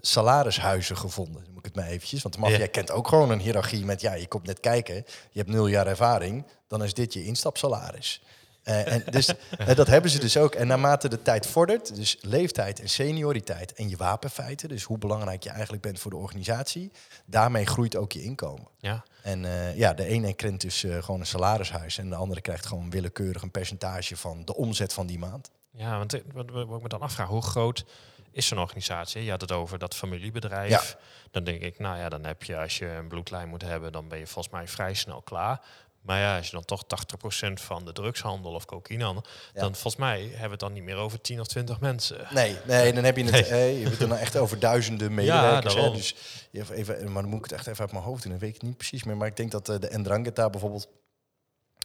salarishuizen 0.00 0.96
gevonden. 0.96 1.42
Noem 1.46 1.58
ik 1.58 1.64
het 1.64 1.74
maar 1.74 1.86
eventjes. 1.86 2.22
Want 2.22 2.34
de 2.34 2.40
maffia 2.40 2.58
Ja. 2.58 2.66
kent 2.66 2.90
ook 2.90 3.08
gewoon 3.08 3.30
een 3.30 3.40
hiërarchie 3.40 3.84
met... 3.84 4.00
ja, 4.00 4.14
je 4.14 4.26
komt 4.26 4.46
net 4.46 4.60
kijken, 4.60 4.94
je 5.30 5.38
hebt 5.38 5.50
nul 5.50 5.66
jaar 5.66 5.86
ervaring... 5.86 6.46
dan 6.68 6.82
is 6.82 6.94
dit 6.94 7.12
je 7.12 7.24
instapsalaris. 7.24 8.22
Eh, 8.62 8.92
en 8.92 9.02
dus, 9.10 9.28
eh, 9.58 9.74
dat 9.76 9.86
hebben 9.86 10.10
ze 10.10 10.18
dus 10.18 10.36
ook. 10.36 10.54
En 10.54 10.66
naarmate 10.66 11.08
de 11.08 11.22
tijd 11.22 11.46
vordert, 11.46 11.94
dus 11.94 12.16
leeftijd 12.20 12.80
en 12.80 12.88
senioriteit 12.88 13.72
en 13.72 13.88
je 13.88 13.96
wapenfeiten, 13.96 14.68
dus 14.68 14.82
hoe 14.82 14.98
belangrijk 14.98 15.42
je 15.42 15.50
eigenlijk 15.50 15.82
bent 15.82 15.98
voor 16.00 16.10
de 16.10 16.16
organisatie, 16.16 16.92
daarmee 17.24 17.66
groeit 17.66 17.96
ook 17.96 18.12
je 18.12 18.22
inkomen. 18.22 18.68
Ja. 18.78 19.04
En 19.22 19.44
eh, 19.44 19.76
ja, 19.76 19.94
de 19.94 20.04
ene 20.04 20.34
kent 20.34 20.60
dus 20.60 20.84
gewoon 21.00 21.20
een 21.20 21.26
salarishuis 21.26 21.98
en 21.98 22.08
de 22.08 22.14
andere 22.14 22.40
krijgt 22.40 22.66
gewoon 22.66 22.90
willekeurig 22.90 23.42
een 23.42 23.50
percentage 23.50 24.16
van 24.16 24.44
de 24.44 24.54
omzet 24.56 24.92
van 24.92 25.06
die 25.06 25.18
maand. 25.18 25.50
Ja, 25.70 25.98
want 25.98 26.14
ik- 26.14 26.24
wat, 26.32 26.50
wat 26.50 26.76
ik 26.76 26.82
me 26.82 26.88
dan 26.88 27.00
afvraag, 27.00 27.28
hoe 27.28 27.42
groot 27.42 27.84
is 28.30 28.46
zo'n 28.46 28.58
organisatie? 28.58 29.24
Je 29.24 29.30
had 29.30 29.40
het 29.40 29.52
over 29.52 29.78
dat 29.78 29.94
familiebedrijf. 29.94 30.70
Ja. 30.70 30.82
Dan 31.30 31.44
denk 31.44 31.60
ik, 31.62 31.78
nou 31.78 31.98
ja, 31.98 32.08
dan 32.08 32.24
heb 32.24 32.42
je, 32.42 32.58
als 32.58 32.78
je 32.78 32.86
een 32.86 33.08
bloedlijn 33.08 33.48
moet 33.48 33.62
hebben, 33.62 33.92
dan 33.92 34.08
ben 34.08 34.18
je 34.18 34.26
volgens 34.26 34.54
mij 34.54 34.68
vrij 34.68 34.94
snel 34.94 35.22
klaar. 35.22 35.60
Maar 36.02 36.18
ja, 36.20 36.36
als 36.36 36.46
je 36.46 36.52
dan 36.52 36.64
toch 36.64 36.84
80% 36.86 37.52
van 37.52 37.84
de 37.84 37.92
drugshandel 37.92 38.52
of 38.52 38.64
cocaïnehandel, 38.64 39.24
Ja. 39.54 39.60
dan 39.60 39.72
volgens 39.72 39.96
mij 39.96 40.20
hebben 40.22 40.42
we 40.44 40.50
het 40.50 40.60
dan 40.60 40.72
niet 40.72 40.82
meer 40.82 40.96
over 40.96 41.20
10 41.20 41.40
of 41.40 41.46
20 41.46 41.80
mensen. 41.80 42.26
Nee, 42.30 42.56
nee, 42.66 42.92
dan 42.92 43.04
heb 43.04 43.16
je 43.16 43.22
het, 43.24 43.32
Nee. 43.32 43.44
eh, 43.44 43.72
je 43.78 43.78
hebt 43.86 43.98
het 43.98 44.08
dan 44.08 44.18
echt 44.18 44.36
over 44.36 44.58
duizenden 44.58 45.14
medewerkers. 45.20 45.74
hè, 45.74 45.80
daarom. 45.80 45.96
dus 45.96 46.14
even, 46.52 47.12
maar 47.12 47.22
dan 47.22 47.30
moet 47.30 47.38
ik 47.44 47.50
het 47.50 47.52
echt 47.58 47.66
even 47.66 47.80
uit 47.80 47.92
mijn 47.92 48.04
hoofd 48.04 48.22
doen, 48.22 48.32
dat 48.32 48.40
weet 48.40 48.54
ik 48.54 48.62
niet 48.62 48.76
precies 48.76 49.04
meer. 49.04 49.16
Maar 49.16 49.26
ik 49.28 49.36
denk 49.36 49.50
dat 49.50 49.68
eh, 49.68 49.78
de 49.78 49.98
Ndrangheta 49.98 50.50
bijvoorbeeld 50.50 50.88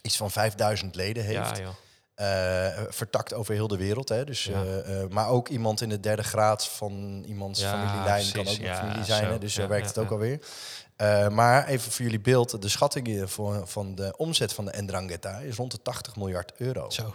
iets 0.02 0.18
van 0.18 0.32
5000 0.32 0.96
leden 0.96 1.24
heeft. 1.24 1.58
Ja, 1.58 1.72
Eh, 2.18 2.68
vertakt 2.90 3.34
over 3.34 3.54
heel 3.54 3.68
de 3.68 3.78
wereld. 3.78 4.10
Hè? 4.10 4.24
Dus, 4.24 4.44
Ja. 4.44 4.54
eh, 4.54 5.02
eh, 5.02 5.10
maar 5.10 5.28
ook 5.30 5.48
iemand 5.48 5.82
in 5.82 5.90
de 5.90 6.00
derde 6.00 6.24
graad 6.24 6.68
van 6.68 7.24
iemands 7.28 7.60
Ja, 7.60 7.70
familielijn 7.72 8.32
kan 8.32 8.48
ook 8.48 8.56
Ja, 8.58 8.76
familie 8.76 9.04
zijn. 9.04 9.26
zo. 9.26 9.32
Hè? 9.32 9.38
Dus 9.40 9.54
zo 9.54 9.62
Ja, 9.62 9.68
werkt 9.68 9.84
ja, 9.84 9.90
het 9.90 9.98
ook 9.98 10.06
ja. 10.10 10.12
alweer. 10.12 10.40
Eh, 10.96 11.28
maar 11.28 11.68
even 11.68 11.92
voor 11.92 12.06
jullie 12.06 12.20
beeld, 12.20 12.62
de 12.62 12.70
schattingen 12.70 13.30
voor, 13.30 13.62
van 13.66 13.96
de 13.96 14.14
omzet 14.18 14.54
van 14.54 14.66
de 14.66 14.82
Ndrangheta 14.82 15.38
is 15.40 15.56
rond 15.56 15.72
de 15.72 15.82
80 15.82 16.16
miljard 16.16 16.52
euro. 16.58 16.90
Zo. 16.90 17.04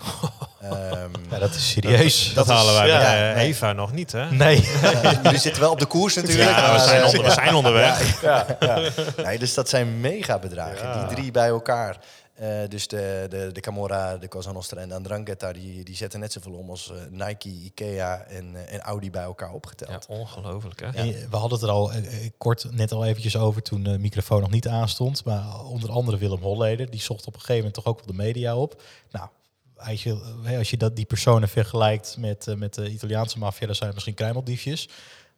Ehm, 0.63 1.11
Ja, 1.31 1.39
dat 1.39 1.55
is 1.55 1.71
serieus. 1.71 2.35
Dat, 2.35 2.47
halen 2.47 2.75
wij 2.75 2.87
ja, 2.89 2.99
bij 2.99 3.29
eh, 3.31 3.37
nee. 3.37 3.47
Eva 3.47 3.73
nog 3.73 3.93
niet, 3.93 4.13
hè? 4.13 4.31
Nee. 4.31 4.69
jullie 5.23 5.39
zitten 5.39 5.63
wel 5.63 5.71
op 5.71 5.79
de 5.79 5.87
koers 5.87 6.15
natuurlijk. 6.15 6.49
Ja, 6.51 6.65
we 6.65 6.71
maar, 6.71 6.81
zijn, 6.81 7.05
onder, 7.05 7.23
we 7.23 7.31
zijn 7.31 7.55
onderweg. 7.55 8.21
ja, 8.23 8.47
ja. 8.61 8.81
Nee, 9.25 9.39
dus 9.39 9.55
dat 9.55 9.69
zijn 9.69 10.01
mega 10.01 10.39
bedragen. 10.39 10.89
Ja. 10.89 11.07
Die 11.07 11.17
drie 11.17 11.31
bij 11.31 11.49
elkaar. 11.49 11.97
Eh, 12.33 12.69
dus 12.69 12.89
de, 12.89 13.27
de, 13.29 13.51
de 13.53 13.61
Camorra, 13.61 14.17
de 14.17 14.29
Cosa 14.29 14.53
Nostra 14.53 14.81
en 14.81 14.89
de 14.89 14.95
Andrangheta, 14.95 15.53
die, 15.53 15.85
die 15.85 15.97
zetten 15.97 16.21
net 16.21 16.33
zoveel 16.33 16.53
om 16.53 16.71
als 16.71 16.91
eh, 16.91 17.27
Nike, 17.27 17.49
Ikea 17.49 18.23
en, 18.23 18.55
eh, 18.55 18.75
en 18.75 18.81
Audi 18.81 19.11
bij 19.11 19.23
elkaar 19.23 19.49
Ja, 19.49 19.55
opgeteld. 19.55 20.07
ongelooflijk, 20.07 20.81
hè? 20.81 20.91
We 21.29 21.37
hadden 21.37 21.59
het 21.59 21.63
er 21.63 21.75
al 21.75 21.91
kort 22.39 22.67
net 22.71 22.93
al 22.93 23.05
eventjes 23.05 23.37
over 23.37 23.63
toen 23.63 23.83
de 23.83 23.99
microfoon 23.99 24.41
nog 24.41 24.51
niet 24.51 24.69
aanstond. 24.69 25.25
Maar 25.25 25.65
onder 25.65 25.91
andere 25.91 26.19
Willem 26.19 26.43
Holleder, 26.43 26.91
die 26.91 27.01
zocht 27.01 27.27
op 27.27 27.35
een 27.35 27.41
gegeven 27.41 27.57
moment 27.57 27.75
toch 27.75 27.87
ook 27.87 27.97
wel 27.99 28.07
de 28.07 28.23
media 28.23 28.57
op. 28.57 28.83
Nou, 29.11 29.29
als 29.77 30.03
je, 30.03 30.21
als 30.59 30.71
je 30.71 30.77
dat, 30.77 30.97
die 30.97 31.05
personen 31.05 31.49
vergelijkt 31.49 32.17
met, 32.19 32.47
met 32.57 32.75
de 32.75 32.91
Italiaanse 32.91 33.39
maffia, 33.39 33.67
dan 33.67 33.75
zijn 33.75 33.87
het 33.87 33.95
misschien 33.95 34.17
kruimeldiefjes. 34.17 34.89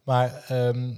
Maar 0.03 0.45
ehm, 0.49 0.95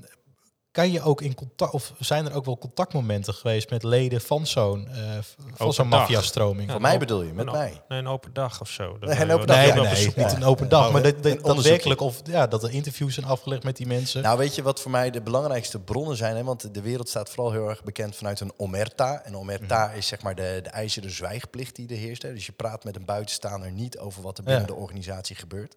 kan 0.76 0.92
je 0.92 1.02
ook 1.02 1.20
in 1.20 1.34
contact, 1.34 1.72
of 1.72 1.92
zijn 1.98 2.26
er 2.26 2.34
ook 2.34 2.44
wel 2.44 2.58
contactmomenten 2.58 3.34
geweest 3.34 3.70
met 3.70 3.82
leden 3.82 4.20
van 4.20 4.46
zo'n 4.46 4.88
eh, 4.88 5.18
van 5.54 5.72
zo'n 5.72 5.88
maffiastroming? 5.88 6.66
Ja, 6.66 6.72
Voor 6.72 6.80
mij 6.80 6.98
bedoel 6.98 7.22
je, 7.22 7.32
met 7.32 7.46
een, 7.46 7.52
mij. 7.52 7.82
Nee, 7.88 7.98
een 7.98 8.06
open 8.06 8.32
dag 8.32 8.60
of 8.60 8.70
zo. 8.70 8.96
Nee, 9.00 9.20
een 9.20 9.30
open 9.30 9.46
dag, 9.46 9.74
Nee, 9.74 10.12
niet 10.16 10.32
een 10.32 10.44
open 10.44 10.68
dag, 10.68 10.86
Oh, 10.86 10.92
maar 10.92 11.02
dat, 11.02 11.22
dat, 11.22 11.44
daadwerkelijk 11.44 12.00
of 12.00 12.20
ja, 12.24 12.46
dat 12.46 12.62
er 12.62 12.70
interviews 12.70 13.14
zijn 13.14 13.26
afgelegd 13.26 13.62
met 13.62 13.76
die 13.76 13.86
mensen. 13.86 14.22
Nou, 14.22 14.38
weet 14.38 14.54
je 14.54 14.62
wat 14.62 14.80
voor 14.80 14.90
mij 14.90 15.10
de 15.10 15.20
belangrijkste 15.20 15.78
bronnen 15.78 16.16
zijn? 16.16 16.36
Hè? 16.36 16.44
Want 16.44 16.74
de 16.74 16.80
wereld 16.80 17.08
staat 17.08 17.30
vooral 17.30 17.52
heel 17.52 17.68
erg 17.68 17.84
bekend 17.84 18.16
vanuit 18.16 18.40
een 18.40 18.52
omerta. 18.56 19.22
En 19.24 19.36
omerta 19.36 19.90
is 19.90 20.06
zeg 20.06 20.22
maar 20.22 20.34
de, 20.34 20.60
de 20.62 20.70
ijzeren 20.70 21.10
zwijgplicht 21.10 21.76
die 21.76 21.88
er 21.88 21.96
heerst. 21.96 22.22
Hè? 22.22 22.32
Dus 22.32 22.46
je 22.46 22.52
praat 22.52 22.84
met 22.84 22.96
een 22.96 23.04
buitenstaander 23.04 23.70
niet 23.70 23.98
over 23.98 24.22
wat 24.22 24.38
er 24.38 24.44
binnen 24.44 24.62
Ja. 24.62 24.68
de 24.68 24.74
organisatie 24.80 25.36
gebeurt. 25.36 25.74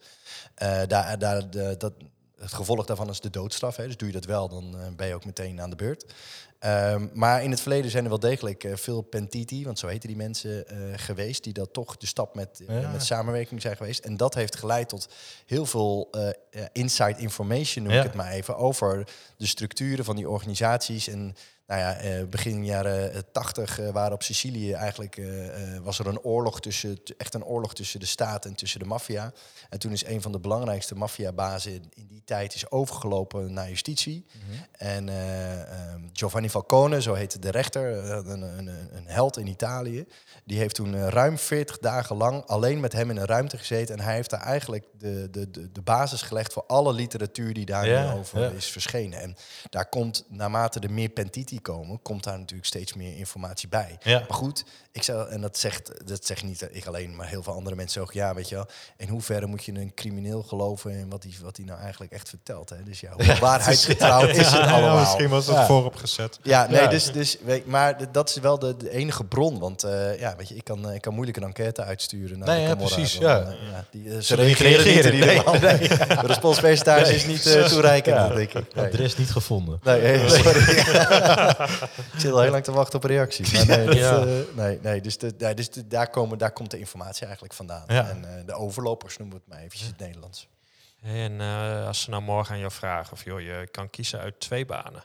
Eh, 0.56 0.80
daar, 0.88 1.20
daar, 1.20 1.50
de, 1.50 1.76
dat, 1.78 1.94
het 2.39 2.54
gevolg 2.54 2.86
daarvan 2.86 3.10
is 3.10 3.19
de 3.19 3.30
doodstraf. 3.30 3.75
Hè? 3.75 3.86
Dus 3.86 3.97
doe 3.97 4.08
je 4.08 4.13
dat 4.13 4.25
wel, 4.25 4.49
dan 4.49 4.80
eh, 4.80 4.88
ben 4.95 5.08
je 5.08 5.13
ook 5.13 5.25
meteen 5.25 5.62
aan 5.62 5.69
de 5.69 5.75
beurt. 5.75 6.13
Ehm, 6.60 7.08
maar 7.13 7.43
in 7.43 7.52
het 7.52 7.62
verleden 7.62 7.91
zijn 7.91 8.04
er 8.04 8.10
wel 8.10 8.19
degelijk 8.19 8.63
eh, 8.63 8.75
veel 8.75 9.02
pentiti, 9.02 9.65
want 9.65 9.80
zo 9.80 9.88
heten 9.88 10.08
die 10.08 10.17
mensen, 10.17 10.67
eh, 10.67 10.78
geweest, 10.95 11.43
die 11.43 11.54
dat 11.54 11.73
toch 11.73 11.97
de 11.97 12.08
stap 12.08 12.36
met, 12.36 12.62
met 12.91 13.04
samenwerking 13.04 13.62
zijn 13.62 13.78
geweest. 13.78 14.06
En 14.06 14.17
dat 14.17 14.34
heeft 14.34 14.56
geleid 14.56 14.89
tot 14.89 15.08
heel 15.45 15.65
veel 15.65 16.10
ja, 16.52 16.69
inside 16.71 17.19
information, 17.19 17.84
noem 17.84 17.93
Ja. 17.93 17.99
ik 17.99 18.06
het 18.06 18.15
maar 18.15 18.32
even, 18.32 18.58
over 18.58 19.08
de 19.38 19.47
structuren 19.47 20.06
van 20.06 20.15
die 20.15 20.30
organisaties. 20.30 21.08
En 21.08 21.36
nou 21.69 21.82
ja, 21.82 21.95
eh, 21.95 22.23
begin 22.25 22.65
jaren 22.65 23.13
eh, 23.13 23.19
80 23.32 23.79
eh, 23.79 23.89
waren 23.89 24.13
op 24.13 24.23
Sicilië 24.23 24.73
eigenlijk, 24.73 25.21
was 25.84 25.99
er 25.99 26.08
een 26.08 26.21
oorlog 26.21 26.62
tussen, 26.62 26.97
echt 27.17 27.34
een 27.34 27.43
oorlog 27.43 27.73
tussen 27.73 27.99
de 27.99 28.05
staat 28.05 28.45
en 28.45 28.55
tussen 28.55 28.79
de 28.79 28.86
maffia. 28.86 29.34
En 29.69 29.79
toen 29.79 29.91
is 29.91 30.05
een 30.05 30.21
van 30.21 30.32
de 30.32 30.39
belangrijkste 30.39 30.95
maffiabazen 30.95 31.73
in, 31.73 32.08
die 32.08 32.21
tijd 32.25 32.55
is 32.55 32.71
overgelopen 32.71 33.53
naar 33.53 33.69
justitie. 33.69 34.25
En 34.71 35.10
eh, 35.10 35.62
ehm, 35.62 36.01
Giovanni 36.13 36.49
Falcone, 36.49 37.01
zo 37.01 37.13
heette 37.13 37.39
de 37.39 37.51
rechter, 37.51 38.10
een, 38.27 38.41
een, 38.41 38.67
een 38.67 39.05
held 39.05 39.38
in 39.38 39.47
Italië, 39.47 40.05
die 40.43 40.58
heeft 40.58 40.75
toen 40.75 41.10
ruim 41.10 41.38
40 41.38 41.77
dagen 41.77 42.15
lang 42.15 42.45
alleen 42.45 42.79
met 42.79 42.93
hem 42.93 43.10
in 43.10 43.17
een 43.17 43.25
ruimte 43.25 43.58
gezeten. 43.58 43.97
En 43.97 44.03
hij 44.03 44.15
heeft 44.15 44.29
daar 44.29 44.41
eigenlijk 44.41 44.86
de, 44.97 45.27
de, 45.32 45.51
de, 45.51 45.71
de 45.71 45.82
basis 45.82 46.21
gelegd 46.21 46.53
voor 46.53 46.63
alle 46.67 46.93
literatuur 46.93 47.53
die 47.53 47.65
daar 47.65 47.88
Ja, 47.88 48.13
nu 48.13 48.19
over 48.19 48.39
ja. 48.39 48.49
is 48.49 48.65
verschenen. 48.65 49.21
En 49.21 49.36
daar 49.69 49.89
komt, 49.89 50.25
naarmate 50.29 50.79
er 50.79 50.91
meer 50.91 51.10
pentiti 51.10 51.59
komen, 51.62 52.02
komt 52.02 52.24
daar 52.24 52.38
natuurlijk 52.38 52.67
steeds 52.67 52.93
meer 52.93 53.17
informatie 53.17 53.67
bij. 53.69 53.98
Ja. 54.04 54.19
Maar 54.28 54.38
goed, 54.38 54.63
ik 54.91 55.04
zou, 55.04 55.30
en 55.30 55.41
dat 55.41 55.58
zegt, 55.58 55.91
dat 56.08 56.26
zeg 56.26 56.43
niet 56.43 56.67
ik 56.72 56.86
alleen, 56.86 57.15
maar 57.15 57.28
heel 57.28 57.43
veel 57.43 57.54
andere 57.54 57.76
mensen 57.76 58.02
ook. 58.02 58.12
Ja, 58.13 58.34
weet 58.34 58.50
je 58.50 58.56
wel, 58.56 58.67
in 58.98 59.08
hoeverre 59.08 59.45
moet 59.45 59.65
je 59.65 59.72
een 59.74 59.93
crimineel 59.93 60.43
geloven 60.43 60.91
in 60.91 61.10
wat 61.10 61.24
hij 61.24 61.34
wat 61.41 61.58
hij 61.58 61.65
nou 61.65 61.80
eigenlijk 61.80 62.12
echt 62.12 62.30
vertelt? 62.30 62.69
Hè? 62.69 62.84
Dus 62.84 63.00
ja, 63.00 63.12
hoe 63.12 63.36
waarheidsgetrouw 63.50 64.28
is 64.28 64.38
het 64.52 64.62
allemaal? 64.62 65.00
misschien 65.00 65.30
was 65.30 65.45
het 65.48 65.56
Ja. 65.56 65.65
voorop 65.65 65.95
gezet. 65.95 66.39
Ja, 66.43 66.67
nee, 66.69 66.82
Ja. 66.82 66.88
dus, 66.88 67.12
dus 67.12 67.38
weet, 67.43 67.65
maar 67.65 68.12
dat 68.12 68.30
is 68.30 68.36
wel 68.36 68.60
de, 68.60 68.78
de 68.78 68.89
enige 68.91 69.24
bron. 69.24 69.60
Want 69.60 69.84
eh, 69.84 70.19
ja, 70.19 70.36
weet 70.38 70.48
je, 70.50 70.56
ik 70.56 70.63
kan, 70.63 70.89
eh, 70.89 70.95
ik 70.95 71.02
kan 71.02 71.13
moeilijk 71.13 71.38
een 71.38 71.43
enquête 71.43 71.84
uitsturen. 71.84 72.39
Naar 72.39 72.48
Nee, 72.48 72.58
de 72.58 72.62
ja, 72.63 72.69
Camorra, 72.69 72.95
precies, 72.95 73.17
want, 73.17 73.28
ja. 73.28 73.52
eh, 73.52 73.72
ja, 73.72 73.86
die, 73.91 74.24
ze 74.24 74.36
reageren 74.36 74.78
niet 74.86 74.86
in 74.86 75.12
reageren? 75.12 75.13
ieder 75.13 75.98
geval. 76.08 76.22
De 76.22 76.28
responspercentage 76.28 77.15
is 77.15 77.26
niet 77.26 77.45
eh, 77.45 77.63
toereikend, 77.65 78.15
Ja. 78.15 78.28
denk 78.28 78.54
ik. 78.54 78.76
Nee. 78.76 78.86
Er 78.86 79.00
is 79.00 79.17
niet 79.17 79.32
gevonden. 79.32 79.80
Nee, 79.84 80.30
sorry. 80.30 81.49
ik 82.14 82.20
zit 82.20 82.32
al 82.32 82.40
heel 82.42 82.52
lang 82.52 82.64
te 82.64 82.72
wachten 82.72 82.96
op 82.98 83.04
een 83.04 83.10
reactie. 83.10 83.54
Maar 83.54 83.78
nee, 83.78 83.86
dat, 83.86 83.96
Ja. 83.96 84.18
eh, 84.26 84.28
nee, 84.54 84.80
nee, 84.82 85.02
dus, 85.02 85.18
de, 85.18 85.34
nee, 85.38 85.54
dus 85.54 85.70
de- 85.70 85.88
daar, 85.88 86.10
komen, 86.10 86.38
daar 86.38 86.52
komt 86.52 86.72
de 86.72 86.80
informatie 86.80 87.24
eigenlijk 87.24 87.54
vandaan. 87.54 87.84
Ja. 87.88 88.10
En 88.10 88.26
eh, 88.38 88.46
de 88.46 88.54
overlopers 88.54 89.18
noemen 89.18 89.36
we 89.38 89.42
het 89.44 89.54
maar 89.54 89.64
eventjes 89.64 89.82
in 89.88 89.94
het 89.98 90.06
Nederlands. 90.06 90.48
En 91.02 91.42
eh, 91.42 91.88
als 91.88 92.02
ze 92.02 92.10
nou 92.10 92.22
morgen 92.22 92.54
aan 92.54 92.60
jou 92.60 92.72
vragen 92.72 93.14
of 93.14 93.24
joh, 93.24 93.42
je 93.42 93.68
kan 93.72 93.90
kiezen 93.90 94.20
uit 94.20 94.40
twee 94.40 94.66
banen. 94.66 95.04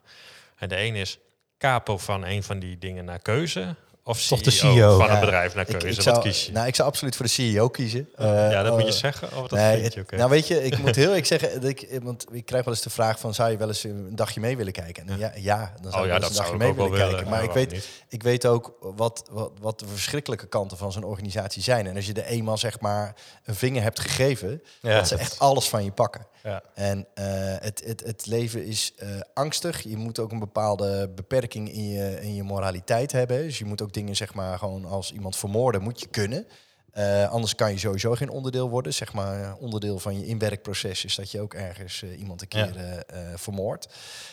En 0.56 0.68
de 0.68 0.80
een 0.80 0.94
is 0.94 1.18
capo 1.58 1.98
van 1.98 2.24
een 2.24 2.42
van 2.42 2.58
die 2.58 2.78
dingen 2.78 3.04
naar 3.04 3.18
keuze. 3.18 3.74
Of 4.06 4.26
Toch 4.26 4.40
de 4.40 4.50
CEO, 4.50 4.72
CEO. 4.72 4.96
van 4.98 5.06
Ja, 5.06 5.14
een 5.14 5.20
bedrijf 5.20 5.54
naar 5.54 5.68
Ik, 5.68 5.78
keuze. 5.78 5.88
ik 5.88 5.94
Wat 5.94 6.04
zou, 6.04 6.20
kies 6.20 6.46
je? 6.46 6.52
Nou, 6.52 6.66
ik 6.66 6.74
zou 6.74 6.88
absoluut 6.88 7.16
voor 7.16 7.24
de 7.24 7.30
CEO 7.30 7.68
kiezen. 7.68 8.08
ja, 8.18 8.62
dat 8.62 8.66
Eh, 8.66 8.70
moet 8.72 8.80
je 8.80 8.86
eh, 8.86 8.92
zeggen. 8.92 9.28
Of 9.36 9.48
dat 9.48 9.50
nee, 9.58 9.80
vind 9.80 9.94
je 9.94 10.00
het-. 10.00 10.10
Nou 10.10 10.30
weet 10.30 10.46
je, 10.48 10.62
ik 10.64 10.78
moet 10.78 10.96
heel 10.96 11.06
eerlijk 11.08 11.26
zeggen, 11.26 11.60
dat 11.60 11.70
ik, 11.70 11.98
want 12.02 12.26
ik 12.32 12.44
krijg 12.46 12.64
wel 12.64 12.74
eens 12.74 12.82
de 12.82 12.90
vraag 12.90 13.18
van, 13.18 13.34
zou 13.34 13.50
je 13.50 13.56
wel 13.56 13.68
eens 13.68 13.84
een 13.84 14.16
dagje 14.16 14.40
mee 14.40 14.56
willen 14.56 14.72
kijken? 14.72 15.08
En 15.08 15.18
ja, 15.18 15.32
ja 15.36 15.72
dan 15.82 15.90
zou 15.92 16.02
oh 16.04 16.08
ik 16.08 16.14
ja, 16.14 16.18
wel 16.20 16.28
eens 16.28 16.36
dat 16.36 16.46
een 16.52 16.52
dagje 16.52 16.52
ik 16.52 16.58
mee 16.58 16.74
willen 16.74 16.90
willen. 16.90 17.08
kijken. 17.14 17.30
Maar 17.30 17.42
Ja, 17.42 17.48
ik 17.48 17.54
weet, 17.54 17.72
niet? 17.72 17.88
ik 18.08 18.22
weet 18.22 18.46
ook 18.46 18.74
wat, 18.80 19.28
wat, 19.30 19.50
wat 19.60 19.78
de 19.78 19.86
verschrikkelijke 19.86 20.46
kanten 20.46 20.76
van 20.76 20.92
zo'n 20.92 21.04
organisatie 21.04 21.62
zijn. 21.62 21.86
En 21.86 21.96
als 21.96 22.06
je 22.06 22.12
er 22.12 22.24
eenmaal 22.24 22.58
zeg 22.58 22.80
maar 22.80 23.14
een 23.44 23.54
vinger 23.54 23.82
hebt 23.82 24.00
gegeven, 24.00 24.62
Ja, 24.80 24.94
dat 24.96 25.08
ze 25.08 25.16
echt 25.16 25.38
alles 25.38 25.68
van 25.68 25.84
je 25.84 25.90
pakken. 25.92 26.26
Ja. 26.44 26.62
En 26.74 27.06
eh, 27.14 27.24
het, 27.58 27.82
het, 27.84 28.00
het 28.04 28.26
leven 28.26 28.66
is 28.66 28.92
eh, 28.96 29.08
angstig. 29.34 29.82
Je 29.82 29.96
moet 29.96 30.18
ook 30.18 30.32
een 30.32 30.38
bepaalde 30.38 31.08
beperking 31.14 31.72
in 31.72 31.88
je, 31.88 32.20
in 32.20 32.34
je 32.34 32.42
moraliteit 32.42 33.12
hebben. 33.12 33.42
Dus 33.42 33.58
je 33.58 33.64
moet 33.64 33.82
ook 33.82 33.92
dingen, 33.92 34.16
zeg 34.16 34.34
maar, 34.34 34.58
gewoon 34.58 34.84
als 34.84 35.12
iemand 35.12 35.36
vermoorden, 35.36 35.82
moet 35.82 36.00
je 36.00 36.06
kunnen. 36.06 36.46
Eh, 36.90 37.30
anders 37.30 37.54
kan 37.54 37.72
je 37.72 37.78
sowieso 37.78 38.14
geen 38.14 38.28
onderdeel 38.30 38.70
worden. 38.70 38.94
Zeg 38.94 39.12
maar, 39.12 39.56
onderdeel 39.56 39.98
van 39.98 40.18
je 40.18 40.26
inwerkproces 40.26 41.04
is 41.04 41.14
dat 41.14 41.30
je 41.30 41.40
ook 41.40 41.54
ergens 41.54 42.02
iemand 42.18 42.40
een 42.42 42.58
Ja. 42.58 42.66
keer 42.66 42.76
eh, 43.06 43.18
vermoordt. 43.34 43.88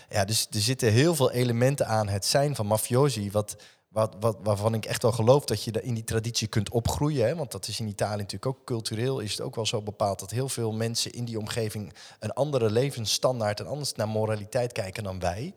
Ja, 0.09 0.25
dus 0.25 0.47
er 0.51 0.59
zitten 0.61 0.91
heel 0.91 1.15
veel 1.15 1.31
elementen 1.31 1.87
aan 1.87 2.07
het 2.07 2.25
zijn 2.25 2.55
van 2.55 2.65
mafiosi. 2.65 3.31
Wat, 3.31 3.55
wat, 3.91 4.15
wat, 4.19 4.37
waarvan 4.43 4.73
ik 4.73 4.85
echt 4.85 5.01
wel 5.01 5.11
geloof 5.11 5.45
dat 5.45 5.63
je 5.63 5.71
in 5.71 5.93
die 5.93 6.03
traditie 6.03 6.47
kunt 6.47 6.69
opgroeien. 6.69 7.27
Hè? 7.27 7.35
Want 7.35 7.51
dat 7.51 7.67
is 7.67 7.79
in 7.79 7.87
Italië 7.87 8.17
natuurlijk 8.17 8.45
ook 8.45 8.65
cultureel. 8.65 9.19
Is 9.19 9.31
het 9.31 9.41
ook 9.41 9.55
wel 9.55 9.65
zo 9.65 9.81
bepaald 9.81 10.19
dat 10.19 10.31
heel 10.31 10.49
veel 10.49 10.71
mensen 10.73 11.11
in 11.11 11.25
die 11.25 11.39
omgeving 11.39 11.93
een 12.19 12.33
andere 12.33 12.69
levensstandaard 12.71 13.59
en 13.59 13.67
anders 13.67 13.93
naar 13.93 14.07
moraliteit 14.07 14.71
kijken 14.71 15.03
dan 15.03 15.19
wij. 15.19 15.53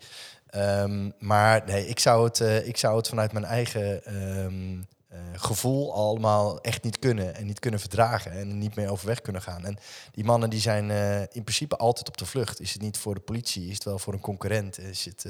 Ehm, 0.47 1.11
maar 1.19 1.63
nee, 1.67 1.87
ik 1.87 1.99
zou, 1.99 2.25
het, 2.25 2.41
eh, 2.41 2.67
ik 2.67 2.77
zou 2.77 2.97
het 2.97 3.09
vanuit 3.09 3.33
mijn 3.33 3.45
eigen 3.45 4.05
ehm, 4.05 4.83
eh, 5.09 5.19
gevoel 5.35 5.95
allemaal 5.95 6.61
echt 6.61 6.83
niet 6.83 6.99
kunnen. 6.99 7.35
En 7.35 7.47
niet 7.47 7.59
kunnen 7.59 7.81
verdragen. 7.81 8.33
En 8.33 8.59
niet 8.59 8.75
mee 8.75 8.91
overweg 8.91 9.21
kunnen 9.21 9.43
gaan. 9.43 9.65
En 9.65 9.79
die 10.13 10.25
mannen 10.25 10.51
die 10.51 10.61
zijn 10.61 10.91
eh, 10.91 11.21
in 11.21 11.43
principe 11.45 11.77
altijd 11.77 12.09
op 12.09 12.17
de 12.17 12.27
vlucht. 12.27 12.61
Is 12.61 12.73
het 12.73 12.83
niet 12.83 12.99
voor 12.99 13.15
de 13.15 13.21
politie, 13.21 13.67
is 13.67 13.75
het 13.75 13.85
wel 13.85 13.99
voor 13.99 14.13
een 14.13 14.21
concurrent. 14.21 14.79
Is 14.79 15.05
het, 15.05 15.27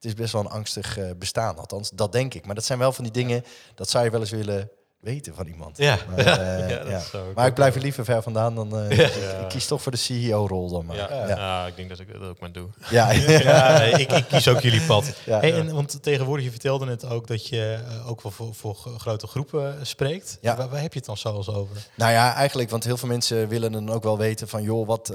het 0.00 0.04
is 0.04 0.14
best 0.14 0.32
wel 0.32 0.40
een 0.40 0.50
angstig 0.50 0.98
eh, 0.98 1.04
bestaan. 1.18 1.58
Althans, 1.58 1.90
dat 1.90 2.12
denk 2.12 2.34
ik. 2.34 2.46
Maar 2.46 2.54
dat 2.54 2.64
zijn 2.64 2.78
wel 2.78 2.92
van 2.92 3.04
die 3.04 3.12
dingen, 3.12 3.44
dat 3.74 3.90
zou 3.90 4.04
je 4.04 4.10
wel 4.10 4.20
eens 4.20 4.30
willen 4.30 4.70
weten 5.00 5.34
van 5.34 5.46
iemand. 5.46 5.76
Ja. 5.78 5.98
Maar, 6.08 6.18
eh, 6.26 6.90
Ja, 6.90 7.02
maar 7.34 7.46
ik 7.46 7.54
blijf 7.54 7.74
er 7.74 7.80
liever 7.80 8.04
ver 8.04 8.22
vandaan 8.22 8.54
dan... 8.54 8.76
eh, 8.78 8.96
Ja. 8.98 9.38
Ik 9.38 9.48
kies 9.48 9.66
toch 9.66 9.82
voor 9.82 9.92
de 9.92 9.98
CEO-rol 9.98 10.70
dan 10.70 10.84
maar. 10.86 10.96
Ja, 10.96 11.26
ja. 11.28 11.66
ik 11.66 11.76
denk 11.76 11.88
dat 11.88 11.98
ik 12.00 12.12
dat 12.12 12.22
ook 12.28 12.40
maar 12.40 12.52
doe. 12.52 12.68
ja. 12.90 13.10
Ik, 13.10 14.10
ik 14.12 14.24
kies 14.28 14.48
ook 14.48 14.60
jullie 14.60 14.82
pad. 14.82 15.12
Hey, 15.24 15.54
en, 15.54 15.74
want 15.74 16.02
tegenwoordig, 16.02 16.44
je 16.44 16.50
vertelde 16.50 16.84
net 16.86 17.04
ook 17.04 17.26
dat 17.26 17.46
je 17.48 17.78
ook 18.06 18.22
wel 18.22 18.32
voor, 18.32 18.54
voor 18.54 18.74
gro- 18.74 18.98
grote 18.98 19.26
groepen 19.26 19.86
spreekt. 19.86 20.38
Ja. 20.40 20.56
Waar, 20.56 20.68
waar 20.68 20.80
heb 20.80 20.92
je 20.92 20.98
het 20.98 21.08
dan 21.08 21.16
zoals 21.16 21.48
over? 21.48 21.76
Nou 21.94 22.12
ja, 22.12 22.34
eigenlijk, 22.34 22.70
want 22.70 22.84
heel 22.84 22.96
veel 22.96 23.08
mensen 23.08 23.48
willen 23.48 23.72
dan 23.72 23.90
ook 23.90 24.02
wel 24.02 24.18
weten 24.18 24.48
van, 24.48 24.62
joh, 24.62 24.86
wat... 24.86 25.12